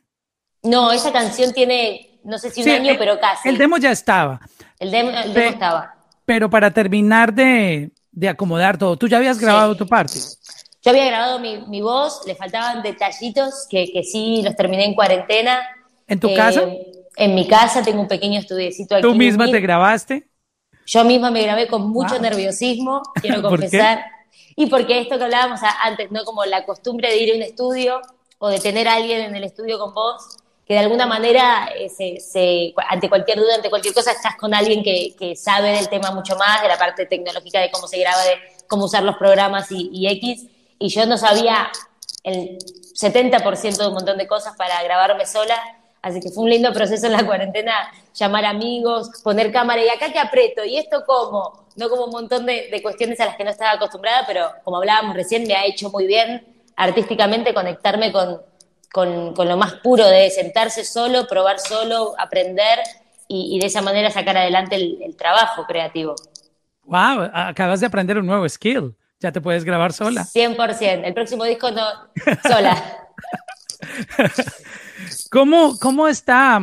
No, 0.62 0.92
esa 0.92 1.12
canción 1.12 1.52
tiene, 1.52 2.20
no 2.22 2.38
sé 2.38 2.50
si 2.50 2.62
un 2.62 2.70
año, 2.70 2.94
pero 2.98 3.18
casi. 3.18 3.48
El 3.48 3.58
demo 3.58 3.78
ya 3.78 3.90
estaba. 3.90 4.40
El 4.78 4.90
demo, 4.90 5.10
estaba. 5.10 5.96
Pero 6.24 6.50
para 6.50 6.70
terminar 6.70 7.34
de, 7.34 7.90
acomodar 8.28 8.78
todo, 8.78 8.96
¿tú 8.96 9.08
ya 9.08 9.18
habías 9.18 9.38
grabado 9.38 9.76
tu 9.76 9.86
parte? 9.86 10.18
Yo 10.82 10.90
había 10.90 11.06
grabado 11.06 11.38
mi, 11.38 11.80
voz, 11.80 12.22
le 12.26 12.34
faltaban 12.34 12.82
detallitos 12.82 13.66
que, 13.70 13.90
que, 13.92 14.02
sí 14.02 14.42
los 14.42 14.56
terminé 14.56 14.84
en 14.84 14.94
cuarentena. 14.94 15.60
¿En 16.08 16.18
tu 16.18 16.34
casa? 16.34 16.62
Eh, 16.62 16.92
en 17.16 17.34
mi 17.34 17.46
casa 17.46 17.82
tengo 17.82 18.00
un 18.00 18.08
pequeño 18.08 18.40
estudiecito 18.40 18.96
aquí. 18.96 19.02
¿Tú 19.02 19.14
misma 19.14 19.48
te 19.50 19.60
grabaste? 19.60 20.28
Yo 20.86 21.04
misma 21.04 21.30
me 21.30 21.42
grabé 21.42 21.68
con 21.68 21.88
mucho 21.90 22.18
nerviosismo, 22.18 23.02
quiero 23.20 23.42
confesar. 23.48 24.04
Y 24.56 24.66
porque 24.66 25.00
esto 25.00 25.18
que 25.18 25.24
hablábamos 25.24 25.60
antes, 25.84 26.10
¿no? 26.10 26.24
Como 26.24 26.44
la 26.44 26.64
costumbre 26.64 27.08
de 27.08 27.18
ir 27.18 27.32
a 27.32 27.36
un 27.36 27.42
estudio 27.42 28.00
o 28.38 28.48
de 28.48 28.58
tener 28.58 28.88
a 28.88 28.94
alguien 28.94 29.20
en 29.20 29.36
el 29.36 29.44
estudio 29.44 29.78
con 29.78 29.94
vos, 29.94 30.36
que 30.66 30.74
de 30.74 30.80
alguna 30.80 31.06
manera 31.06 31.70
eh, 31.76 31.88
se, 31.88 32.74
ante 32.88 33.08
cualquier 33.08 33.38
duda, 33.38 33.56
ante 33.56 33.70
cualquier 33.70 33.94
cosa, 33.94 34.12
estás 34.12 34.36
con 34.36 34.54
alguien 34.54 34.82
que, 34.82 35.14
que, 35.18 35.34
sabe 35.34 35.72
del 35.72 35.88
tema 35.88 36.12
mucho 36.12 36.36
más, 36.36 36.62
de 36.62 36.68
la 36.68 36.78
parte 36.78 37.06
tecnológica, 37.06 37.60
de 37.60 37.70
cómo 37.70 37.88
se 37.88 37.98
graba, 37.98 38.22
de 38.22 38.38
cómo 38.68 38.84
usar 38.84 39.02
los 39.02 39.16
programas 39.16 39.70
y, 39.72 39.90
y 39.92 40.08
X. 40.08 40.46
Y 40.78 40.88
yo 40.88 41.06
no 41.06 41.18
sabía 41.18 41.70
el 42.22 42.58
70% 42.94 43.76
de 43.76 43.86
un 43.86 43.94
montón 43.94 44.18
de 44.18 44.26
cosas 44.26 44.54
para 44.56 44.82
grabarme 44.82 45.26
sola, 45.26 45.56
así 46.00 46.20
que 46.20 46.30
fue 46.30 46.44
un 46.44 46.50
lindo 46.50 46.72
proceso 46.72 47.06
en 47.06 47.12
la 47.12 47.26
cuarentena, 47.26 47.72
llamar 48.14 48.44
amigos, 48.44 49.10
poner 49.22 49.52
cámara 49.52 49.82
y 49.82 49.88
acá 49.88 50.12
que 50.12 50.18
aprieto, 50.18 50.64
y 50.64 50.76
esto 50.78 51.04
cómo, 51.06 51.66
no 51.76 51.88
como 51.88 52.04
un 52.04 52.10
montón 52.10 52.46
de, 52.46 52.80
cuestiones 52.82 53.18
a 53.20 53.26
las 53.26 53.36
que 53.36 53.44
no 53.44 53.50
estaba 53.50 53.72
acostumbrada, 53.72 54.24
pero 54.26 54.50
como 54.64 54.76
hablábamos 54.76 55.16
recién, 55.16 55.46
me 55.46 55.54
ha 55.54 55.64
hecho 55.64 55.90
muy 55.90 56.06
bien 56.06 56.46
artísticamente 56.76 57.52
conectarme 57.54 58.12
con, 58.12 58.40
con, 58.92 59.34
lo 59.34 59.56
más 59.56 59.74
puro 59.74 60.06
de 60.06 60.30
sentarse 60.30 60.84
solo, 60.84 61.26
probar 61.26 61.58
solo, 61.58 62.14
aprender 62.18 62.78
y, 63.28 63.58
de 63.58 63.66
esa 63.66 63.80
manera 63.80 64.10
sacar 64.10 64.36
adelante 64.36 64.76
el, 64.76 64.98
el 65.02 65.16
trabajo 65.16 65.64
creativo. 65.66 66.14
Wow, 66.84 67.30
acabas 67.32 67.80
de 67.80 67.86
aprender 67.86 68.18
un 68.18 68.26
nuevo 68.26 68.46
skill. 68.48 68.94
Ya 69.20 69.32
te 69.32 69.40
puedes 69.40 69.64
grabar 69.64 69.92
sola. 69.92 70.24
100%. 70.24 71.02
El 71.04 71.14
próximo 71.14 71.44
disco 71.44 71.70
no, 71.70 71.84
sola. 72.42 73.06
¿Cómo, 75.30 75.78
cómo 75.78 76.08
está 76.08 76.60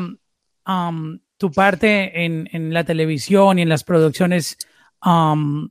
um, 0.68 1.20
tu 1.38 1.52
parte 1.52 2.26
en, 2.26 2.50
en, 2.52 2.74
la 2.74 2.84
televisión 2.84 3.60
y 3.60 3.62
en 3.62 3.70
las 3.70 3.84
producciones 3.84 4.58
um, 5.06 5.70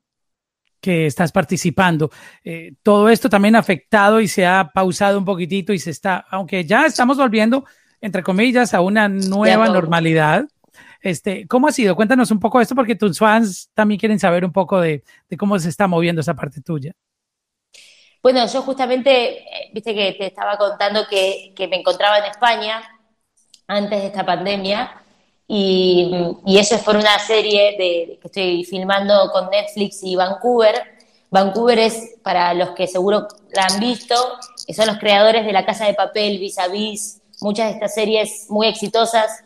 que 0.89 1.05
estás 1.05 1.33
participando? 1.33 2.11
Eh, 2.43 2.73
todo 2.83 3.11
esto 3.11 3.29
también 3.29 3.57
ha 3.57 3.59
afectado 3.59 4.23
y 4.23 4.29
se 4.29 4.47
ha 4.47 4.71
pausado 4.73 5.19
un 5.19 5.27
poquitito 5.27 5.75
y 5.75 5.79
se 5.79 5.91
está, 5.91 6.25
aunque 6.31 6.65
ya 6.65 6.87
estamos 6.87 7.19
volviendo, 7.19 7.67
entre 8.01 8.23
comillas, 8.23 8.73
a 8.73 8.81
una 8.81 9.07
nueva 9.07 9.69
normalidad. 9.69 10.47
Este, 11.03 11.47
¿Cómo 11.47 11.69
ha 11.69 11.73
sido? 11.73 11.95
Cuéntanos 11.95 12.31
un 12.31 12.41
poco 12.41 12.57
de 12.57 12.63
esto 12.63 12.75
porque 12.75 12.95
tus 12.95 13.19
fans 13.19 13.71
también 13.75 14.01
quieren 14.01 14.19
saber 14.19 14.47
un 14.47 14.53
poco 14.53 14.81
de, 14.81 15.05
cómo 15.39 15.59
se 15.59 15.69
está 15.69 15.87
moviendo 15.87 16.23
esa 16.23 16.33
parte 16.33 16.63
tuya. 16.63 16.93
Bueno, 18.23 18.47
yo 18.51 18.63
justamente, 18.63 19.41
eh, 19.41 19.71
viste 19.75 19.95
que 19.95 20.15
te 20.15 20.27
estaba 20.29 20.57
contando 20.57 21.07
que, 21.07 21.53
me 21.69 21.77
encontraba 21.77 22.19
en 22.21 22.31
España 22.31 22.81
antes 23.67 24.01
de 24.01 24.07
esta 24.07 24.25
pandemia 24.25 24.91
y, 25.51 26.13
eso 26.47 26.75
es 26.75 26.83
por 26.83 26.95
una 26.95 27.19
serie 27.19 27.73
de, 27.79 28.19
que 28.21 28.29
estoy 28.29 28.65
filmando 28.65 29.31
con 29.33 29.49
Netflix 29.49 30.01
y 30.03 30.15
Vancouver. 30.15 30.83
Vancouver 31.31 31.79
es, 31.79 32.17
para 32.23 32.53
los 32.53 32.71
que 32.71 32.87
seguro 32.87 33.27
la 33.53 33.65
han 33.65 33.81
visto, 33.81 34.15
son 34.75 34.87
los 34.87 34.99
creadores 34.99 35.47
de 35.47 35.53
La 35.53 35.65
Casa 35.65 35.87
de 35.87 35.95
Papel, 35.95 36.39
Vis 36.39 36.59
a 36.59 36.69
Vis, 36.69 37.23
muchas 37.41 37.69
de 37.69 37.73
estas 37.75 37.95
series 37.95 38.47
muy 38.51 38.67
exitosas 38.67 39.45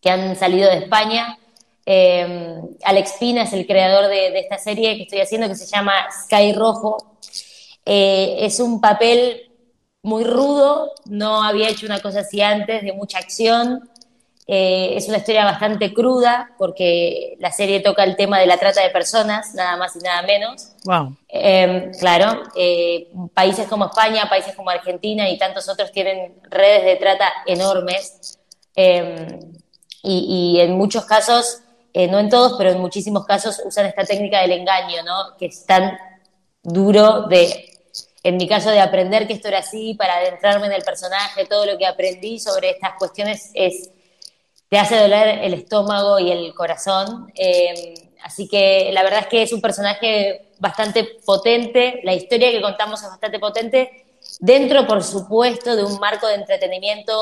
que 0.00 0.10
han 0.10 0.34
salido 0.34 0.68
de 0.68 0.78
España. 0.78 1.38
Eh, 1.86 2.60
Alex 2.82 3.14
Pina 3.20 3.42
es 3.42 3.52
el 3.52 3.66
creador 3.66 4.08
de, 4.08 4.36
esta 4.38 4.58
serie 4.58 4.96
que 4.96 5.04
estoy 5.04 5.20
haciendo 5.20 5.48
que 5.48 5.54
se 5.54 5.66
llama 5.66 5.92
Sky 6.24 6.52
Rojo. 6.54 7.18
Eh, 7.86 8.38
es 8.40 8.58
un 8.58 8.80
papel 8.80 9.52
muy 10.02 10.24
rudo, 10.24 10.92
no 11.06 11.42
había 11.42 11.68
hecho 11.68 11.86
una 11.86 12.00
cosa 12.00 12.20
así 12.20 12.40
antes, 12.40 12.82
de 12.82 12.92
mucha 12.92 13.18
acción. 13.18 13.88
Eh, 14.46 14.92
es 14.96 15.08
una 15.08 15.18
historia 15.18 15.44
bastante 15.44 15.94
cruda 15.94 16.50
porque 16.58 17.36
la 17.38 17.50
serie 17.50 17.80
toca 17.80 18.04
el 18.04 18.14
tema 18.16 18.38
de 18.38 18.46
la 18.46 18.58
trata 18.58 18.82
de 18.82 18.90
personas, 18.90 19.54
nada 19.54 19.76
más 19.76 19.96
y 19.96 20.00
nada 20.00 20.22
menos. 20.22 20.72
Wow. 20.84 21.16
claro, 21.98 22.42
países 23.32 23.66
como 23.68 23.86
España, 23.86 24.28
países 24.28 24.54
como 24.54 24.70
Argentina 24.70 25.28
y 25.30 25.38
tantos 25.38 25.68
otros 25.68 25.90
tienen 25.92 26.34
redes 26.50 26.84
de 26.84 26.96
trata 26.96 27.32
enormes 27.46 28.38
y, 30.04 30.60
en 30.60 30.76
muchos 30.76 31.06
casos, 31.06 31.60
eh, 31.92 32.06
no 32.08 32.18
en 32.18 32.28
todos, 32.28 32.54
pero 32.58 32.70
en 32.70 32.80
muchísimos 32.80 33.24
casos 33.24 33.62
usan 33.64 33.86
esta 33.86 34.04
técnica 34.04 34.40
del 34.42 34.52
engaño, 34.52 35.02
¿no? 35.04 35.36
Que 35.38 35.46
es 35.46 35.64
tan 35.64 35.96
duro 36.62 37.22
de, 37.22 37.70
en 38.22 38.36
mi 38.36 38.46
caso, 38.46 38.70
de 38.70 38.80
aprender 38.80 39.26
que 39.26 39.32
esto 39.32 39.48
era 39.48 39.58
así, 39.60 39.94
para 39.94 40.16
adentrarme 40.16 40.66
en 40.66 40.72
el 40.72 40.82
personaje, 40.82 41.46
todo 41.46 41.64
lo 41.64 41.78
que 41.78 41.86
aprendí 41.86 42.38
sobre 42.38 42.70
estas 42.70 42.92
cuestiones 42.98 43.50
es, 43.54 43.90
te 44.68 44.78
hace 44.78 44.96
doler 44.96 45.40
el 45.42 45.54
estómago 45.54 46.18
y 46.18 46.30
el 46.30 46.54
corazón. 46.54 47.30
Eh, 47.34 47.94
así 48.22 48.48
que 48.48 48.90
la 48.92 49.02
verdad 49.02 49.20
es 49.20 49.26
que 49.28 49.42
es 49.42 49.52
un 49.52 49.60
personaje 49.60 50.48
bastante 50.58 51.04
potente, 51.24 52.00
la 52.04 52.14
historia 52.14 52.50
que 52.50 52.62
contamos 52.62 53.02
es 53.02 53.08
bastante 53.08 53.38
potente 53.38 54.06
dentro, 54.40 54.86
por 54.86 55.02
supuesto, 55.02 55.76
de 55.76 55.84
un 55.84 55.98
marco 56.00 56.26
de 56.26 56.34
entretenimiento, 56.34 57.12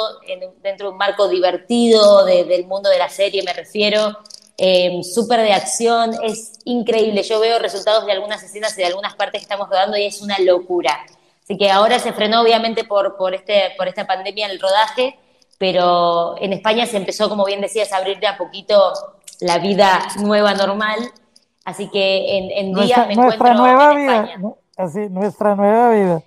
dentro 0.62 0.86
de 0.88 0.92
un 0.92 0.98
marco 0.98 1.28
divertido 1.28 2.24
del 2.24 2.66
mundo 2.66 2.88
de 2.88 2.98
la 2.98 3.08
serie, 3.08 3.42
me 3.42 3.52
refiero. 3.52 4.18
eh, 4.58 5.00
súper 5.02 5.40
de 5.40 5.52
acción, 5.52 6.12
es 6.22 6.52
increíble. 6.64 7.22
Yo 7.22 7.40
veo 7.40 7.58
resultados 7.58 8.06
de 8.06 8.12
algunas 8.12 8.42
escenas 8.42 8.76
y 8.78 8.82
de 8.82 8.86
algunas 8.86 9.14
partes 9.14 9.40
que 9.40 9.44
estamos 9.44 9.68
rodando 9.68 9.96
y 9.96 10.04
es 10.04 10.20
una 10.22 10.38
locura. 10.38 11.04
Así 11.42 11.56
que 11.56 11.70
ahora 11.70 11.98
se 11.98 12.12
frenó 12.12 12.42
obviamente 12.42 12.84
por, 12.84 13.16
por, 13.16 13.34
este, 13.34 13.72
por 13.76 13.88
esta 13.88 14.06
pandemia 14.06 14.46
el 14.46 14.60
rodaje, 14.60 15.18
pero 15.62 16.34
en 16.40 16.52
España 16.52 16.86
se 16.86 16.96
empezó, 16.96 17.28
como 17.28 17.44
bien 17.44 17.60
decías, 17.60 17.92
a 17.92 17.98
abrir 17.98 18.18
de 18.18 18.26
a 18.26 18.36
poquito 18.36 18.92
la 19.38 19.60
vida 19.60 20.08
nueva, 20.18 20.54
normal. 20.54 20.98
Así 21.64 21.88
que 21.88 22.36
en, 22.36 22.50
en 22.50 22.74
días 22.74 23.06
me 23.06 23.14
nuestra 23.14 23.52
encuentro 23.52 23.54
nueva 23.54 23.92
en 23.92 23.96
vida, 23.96 24.16
España. 24.24 24.54
así, 24.76 25.08
nuestra 25.08 25.54
nueva 25.54 25.90
vida. 25.92 26.22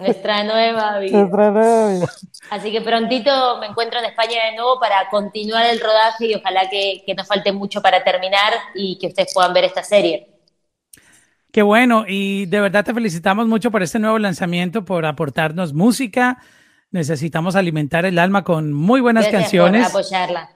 Nuestra 0.00 0.42
nueva 0.42 0.98
vida. 0.98 1.16
Nuestra 1.16 1.50
nueva 1.52 1.92
vida. 1.92 2.08
Así 2.50 2.72
que 2.72 2.80
prontito 2.80 3.58
me 3.60 3.66
encuentro 3.66 4.00
en 4.00 4.06
España 4.06 4.46
de 4.50 4.56
nuevo 4.56 4.80
para 4.80 5.08
continuar 5.10 5.64
el 5.66 5.78
rodaje 5.78 6.26
y 6.26 6.34
ojalá 6.34 6.68
que, 6.68 7.04
que 7.06 7.14
no 7.14 7.24
falte 7.24 7.52
mucho 7.52 7.80
para 7.82 8.02
terminar 8.02 8.52
y 8.74 8.98
que 8.98 9.06
ustedes 9.06 9.32
puedan 9.32 9.54
ver 9.54 9.62
esta 9.62 9.84
serie. 9.84 10.26
Qué 11.52 11.62
bueno, 11.62 12.04
y 12.08 12.46
de 12.46 12.60
verdad 12.60 12.84
te 12.84 12.92
felicitamos 12.92 13.46
mucho 13.46 13.70
por 13.70 13.84
este 13.84 14.00
nuevo 14.00 14.18
lanzamiento, 14.18 14.84
por 14.84 15.06
aportarnos 15.06 15.72
música. 15.72 16.38
Necesitamos 16.92 17.56
alimentar 17.56 18.04
el 18.04 18.18
alma 18.18 18.44
con 18.44 18.72
muy 18.72 19.00
buenas 19.00 19.24
Gracias 19.24 19.42
canciones. 19.42 19.90
por 19.90 20.00
apoyarla. 20.02 20.50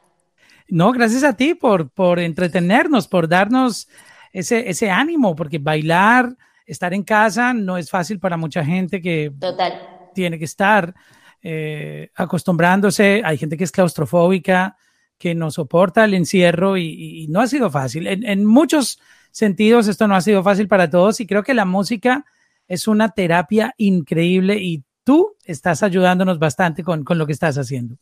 No, 0.68 0.92
gracias 0.92 1.25
a 1.25 1.35
ti 1.35 1.55
por, 1.55 1.90
por 1.90 2.18
entretenernos, 2.18 3.09
por 3.09 3.29
darnos 3.29 3.88
ese, 4.33 4.68
ese 4.68 4.90
ánimo, 4.90 5.35
porque 5.35 5.59
bailar, 5.59 6.37
estar 6.66 6.92
en 6.92 7.05
casa 7.05 7.55
no 7.55 7.79
es 7.79 7.90
fácil 7.90 8.18
para 8.18 8.37
mucha 8.37 8.64
gente 8.64 9.01
que 9.01 9.33
Total. 9.38 9.81
tiene 10.14 10.38
que 10.38 10.44
estar 10.44 10.94
eh, 11.42 12.11
acostumbrándose. 12.14 13.22
Hay 13.25 13.38
gente 13.38 13.57
que 13.57 13.64
es 13.64 13.72
claustrofóbica, 13.72 14.77
que 15.18 15.35
no 15.35 15.51
soporta 15.51 16.05
el 16.05 16.14
encierro 16.14 16.77
y, 16.77 17.22
y 17.22 17.29
no 17.29 17.40
ha 17.40 17.46
sido 17.46 17.70
fácil. 17.70 18.07
En, 18.09 18.27
en, 18.27 18.44
muchos 18.44 19.01
sentidos 19.31 19.88
esto 19.88 20.07
no 20.09 20.16
ha 20.16 20.20
sido 20.20 20.42
fácil 20.42 20.68
para 20.68 20.90
todos 20.90 21.20
y 21.20 21.27
creo 21.27 21.42
que 21.42 21.55
la 21.55 21.64
música 21.64 22.27
es 22.68 22.88
una 22.88 23.11
terapia 23.11 23.75
increíble 23.79 24.57
y 24.61 24.83
tú 25.06 25.36
estás 25.44 25.84
ayudándonos 25.84 26.40
bastante 26.40 26.82
con, 26.82 27.04
con 27.04 27.16
lo 27.16 27.26
que 27.26 27.32
estás 27.32 27.56
haciendo. 27.56 27.94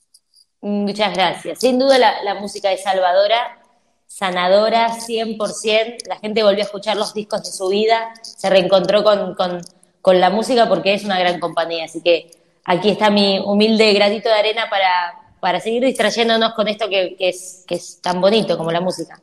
Muchas 0.62 1.12
gracias. 1.12 1.58
Sin 1.60 1.78
duda 1.78 1.98
la, 1.98 2.22
la 2.22 2.34
música 2.36 2.72
es 2.72 2.82
salvadora, 2.82 3.58
sanadora, 4.06 4.88
100%. 4.88 6.08
La 6.08 6.16
gente 6.16 6.42
volvió 6.42 6.62
a 6.62 6.64
escuchar 6.64 6.96
los 6.96 7.12
discos 7.12 7.42
de 7.42 7.52
su 7.52 7.68
vida, 7.68 8.14
se 8.22 8.48
reencontró 8.48 9.04
con, 9.04 9.34
con, 9.34 9.60
con 10.00 10.18
la 10.18 10.30
música 10.30 10.66
porque 10.66 10.94
es 10.94 11.04
una 11.04 11.18
gran 11.18 11.40
compañía. 11.40 11.84
Así 11.84 12.00
que 12.00 12.30
aquí 12.64 12.88
está 12.88 13.10
mi 13.10 13.38
humilde 13.38 13.92
gratito 13.92 14.30
de 14.30 14.36
arena 14.36 14.70
para, 14.70 15.36
para 15.40 15.60
seguir 15.60 15.84
distrayéndonos 15.84 16.54
con 16.54 16.68
esto 16.68 16.88
que, 16.88 17.16
que, 17.18 17.28
es, 17.28 17.64
que 17.68 17.74
es 17.74 18.00
tan 18.00 18.22
bonito 18.22 18.56
como 18.56 18.72
la 18.72 18.80
música. 18.80 19.20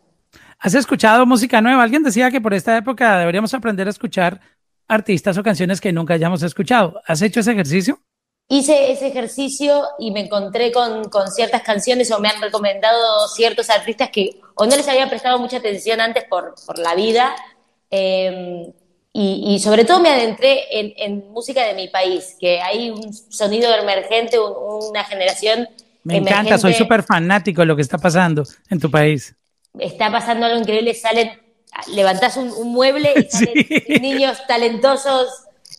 ¿Has 0.59 0.75
escuchado 0.75 1.25
música 1.25 1.59
nueva? 1.59 1.81
Alguien 1.81 2.03
decía 2.03 2.29
que 2.29 2.39
por 2.39 2.53
esta 2.53 2.77
época 2.77 3.17
deberíamos 3.17 3.51
aprender 3.55 3.87
a 3.87 3.89
escuchar 3.89 4.39
artistas 4.91 5.38
o 5.38 5.43
canciones 5.43 5.80
que 5.80 5.93
nunca 5.93 6.13
hayamos 6.13 6.43
escuchado. 6.43 7.01
¿Has 7.06 7.21
hecho 7.21 7.39
ese 7.39 7.54
ejercicio? 7.54 7.99
Hice 8.49 8.91
ese 8.91 9.08
ejercicio 9.08 9.84
y 9.97 10.12
me 10.12 10.19
encontré 10.21 10.71
con, 10.73 11.06
con, 11.06 11.32
ciertas 11.32 11.62
canciones 11.62 12.12
o 12.12 12.19
me 12.19 12.27
han 12.27 12.41
recomendado 12.41 13.27
ciertos 13.30 13.69
artistas 13.69 14.10
que 14.10 14.41
o 14.56 14.65
no 14.65 14.75
les 14.75 14.88
había 14.89 15.10
prestado 15.10 15.39
mucha 15.39 15.58
atención 15.58 16.01
antes 16.01 16.25
por, 16.25 16.56
por 16.65 16.77
la 16.77 16.93
vida 16.93 17.34
eh, 17.89 18.73
y, 19.13 19.54
y, 19.56 19.60
sobre 19.60 19.86
todo 19.86 19.99
me 19.99 20.10
adentré 20.10 20.80
en, 20.80 20.93
en, 20.97 21.32
música 21.32 21.65
de 21.65 21.73
mi 21.73 21.89
país, 21.89 22.38
que 22.39 22.62
hay 22.62 22.89
un 22.89 23.13
sonido 23.13 23.73
emergente, 23.73 24.39
un, 24.39 24.54
una 24.89 25.04
generación 25.04 25.67
Me 26.04 26.17
encanta, 26.17 26.58
soy 26.58 26.73
súper 26.73 27.04
fanático 27.04 27.62
de 27.62 27.67
lo 27.67 27.75
que 27.75 27.82
está 27.82 27.97
pasando 27.97 28.43
en 28.69 28.80
tu 28.80 28.89
país. 28.89 29.36
Está 29.80 30.12
pasando 30.12 30.45
algo 30.45 30.60
increíble, 30.60 30.93
salen, 30.93 31.32
levantás 31.87 32.37
un, 32.37 32.51
un 32.51 32.71
mueble 32.71 33.13
y 33.15 33.23
salen 33.29 33.53
sí. 33.55 33.99
niños 33.99 34.37
talentosos 34.47 35.27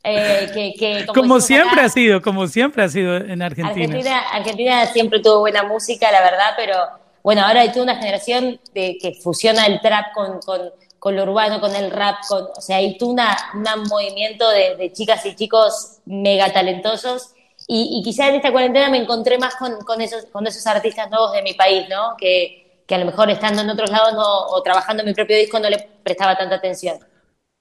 eh, 0.04 0.50
que, 0.52 0.74
que, 0.76 1.06
como, 1.06 1.20
como 1.20 1.40
siempre 1.40 1.80
acá, 1.80 1.84
ha 1.84 1.88
sido, 1.88 2.22
como 2.22 2.48
siempre 2.48 2.82
ha 2.82 2.88
sido 2.88 3.16
en 3.16 3.40
Argentina. 3.40 3.84
Argentina. 3.84 4.20
Argentina 4.32 4.86
siempre 4.86 5.20
tuvo 5.20 5.40
buena 5.40 5.62
música, 5.62 6.10
la 6.10 6.20
verdad, 6.20 6.54
pero 6.56 6.76
bueno, 7.22 7.42
ahora 7.46 7.60
hay 7.60 7.70
toda 7.70 7.84
una 7.84 7.96
generación 7.96 8.60
de, 8.74 8.98
que 9.00 9.14
fusiona 9.14 9.66
el 9.66 9.80
trap 9.80 10.12
con, 10.12 10.40
con, 10.40 10.60
con, 10.98 11.14
lo 11.14 11.22
urbano, 11.22 11.60
con 11.60 11.74
el 11.76 11.92
rap, 11.92 12.16
con, 12.28 12.48
o 12.56 12.60
sea, 12.60 12.78
hay 12.78 12.98
todo 12.98 13.10
un 13.10 13.82
movimiento 13.88 14.48
de, 14.50 14.74
de, 14.76 14.92
chicas 14.92 15.24
y 15.24 15.36
chicos 15.36 15.98
mega 16.04 16.52
talentosos. 16.52 17.30
Y, 17.68 18.00
y 18.00 18.02
quizás 18.02 18.30
en 18.30 18.34
esta 18.34 18.50
cuarentena 18.50 18.90
me 18.90 18.98
encontré 18.98 19.38
más 19.38 19.54
con, 19.54 19.84
con, 19.84 20.00
esos, 20.00 20.24
con 20.26 20.44
esos 20.48 20.66
artistas 20.66 21.08
nuevos 21.10 21.30
de 21.32 21.42
mi 21.42 21.54
país, 21.54 21.88
¿no? 21.88 22.16
Que, 22.18 22.61
que 22.92 22.96
a 22.96 22.98
lo 22.98 23.06
mejor 23.06 23.30
estando 23.30 23.62
en 23.62 23.70
otros 23.70 23.90
lados 23.90 24.12
no, 24.12 24.22
o 24.22 24.62
trabajando 24.62 25.02
en 25.02 25.08
mi 25.08 25.14
propio 25.14 25.34
disco 25.34 25.58
no 25.58 25.70
le 25.70 25.88
prestaba 26.02 26.36
tanta 26.36 26.56
atención 26.56 26.98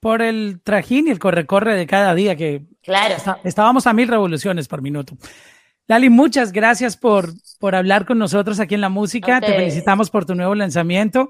por 0.02 0.22
el 0.22 0.60
trajín 0.62 1.08
y 1.08 1.12
el 1.12 1.20
corre-corre 1.20 1.76
de 1.76 1.88
cada 1.88 2.13
día 2.13 2.36
que 2.36 2.63
claro. 2.82 3.15
Está, 3.15 3.39
estábamos 3.46 3.88
a 3.88 3.94
mil 3.94 4.10
revoluciones 4.10 4.67
por 4.67 4.82
minuto. 4.82 5.15
Lali, 5.88 6.10
muchas 6.10 6.52
gracias 6.52 6.98
por, 6.98 7.30
por 7.60 7.76
hablar 7.76 8.06
con 8.06 8.17
nosotros 8.17 8.60
aquí 8.60 8.76
en 8.76 8.82
la 8.82 8.89
música. 8.89 9.39
Te 9.39 9.54
felicitamos 9.54 10.10
por 10.10 10.26
tu 10.26 10.36
nuevo 10.36 10.54
lanzamiento. 10.56 11.30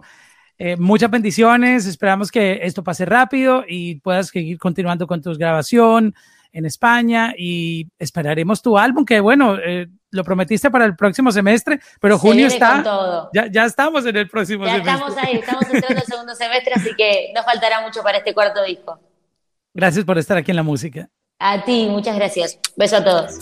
Eh, 0.58 0.78
muchas 0.78 1.12
bendiciones. 1.12 1.86
Esperamos 1.86 2.32
que 2.32 2.62
esto 2.64 2.84
pase 2.84 3.06
rápido 3.06 3.66
y 3.68 3.96
puedas 3.96 4.30
seguir 4.30 4.58
continuando 4.58 5.06
con 5.06 5.22
tu 5.22 5.34
grabación 5.34 6.16
en 6.54 6.66
España 6.66 7.34
y 7.38 7.88
esperaremos 8.00 8.62
tu 8.62 8.78
álbum, 8.78 9.04
que 9.04 9.20
bueno, 9.20 9.58
eh, 9.58 9.88
lo 10.12 10.24
prometiste 10.24 10.70
para 10.70 10.86
el 10.86 10.96
próximo 10.96 11.32
semestre, 11.32 11.80
pero 12.00 12.16
Se 12.16 12.22
junio 12.22 12.48
está. 12.48 13.30
Ya, 13.34 13.48
ya, 13.52 13.66
estamos 13.66 14.06
en 14.06 14.16
el 14.18 14.30
próximo 14.30 14.66
ya 14.66 14.74
semestre. 14.74 14.94
estamos 14.94 15.18
ahí, 15.18 15.36
estamos 15.38 15.64
entrando 15.64 16.00
al 16.02 16.06
segundo 16.06 16.36
semestre, 16.36 16.74
así 16.76 16.94
que 16.96 17.32
no 17.34 17.44
faltará 17.44 17.82
mucho 17.82 18.04
para 18.04 18.20
este 18.20 18.34
cuarto 18.34 18.64
disco. 18.64 19.00
Gracias 19.74 20.06
por 20.06 20.18
estar 20.18 20.38
aquí 20.38 20.52
en 20.52 20.58
la 20.58 20.64
música. 20.64 21.10
A 21.40 21.64
ti, 21.64 21.88
muchas 21.90 22.16
gracias. 22.16 22.60
Beso 22.76 22.98
a 22.98 23.04
todos. 23.04 23.40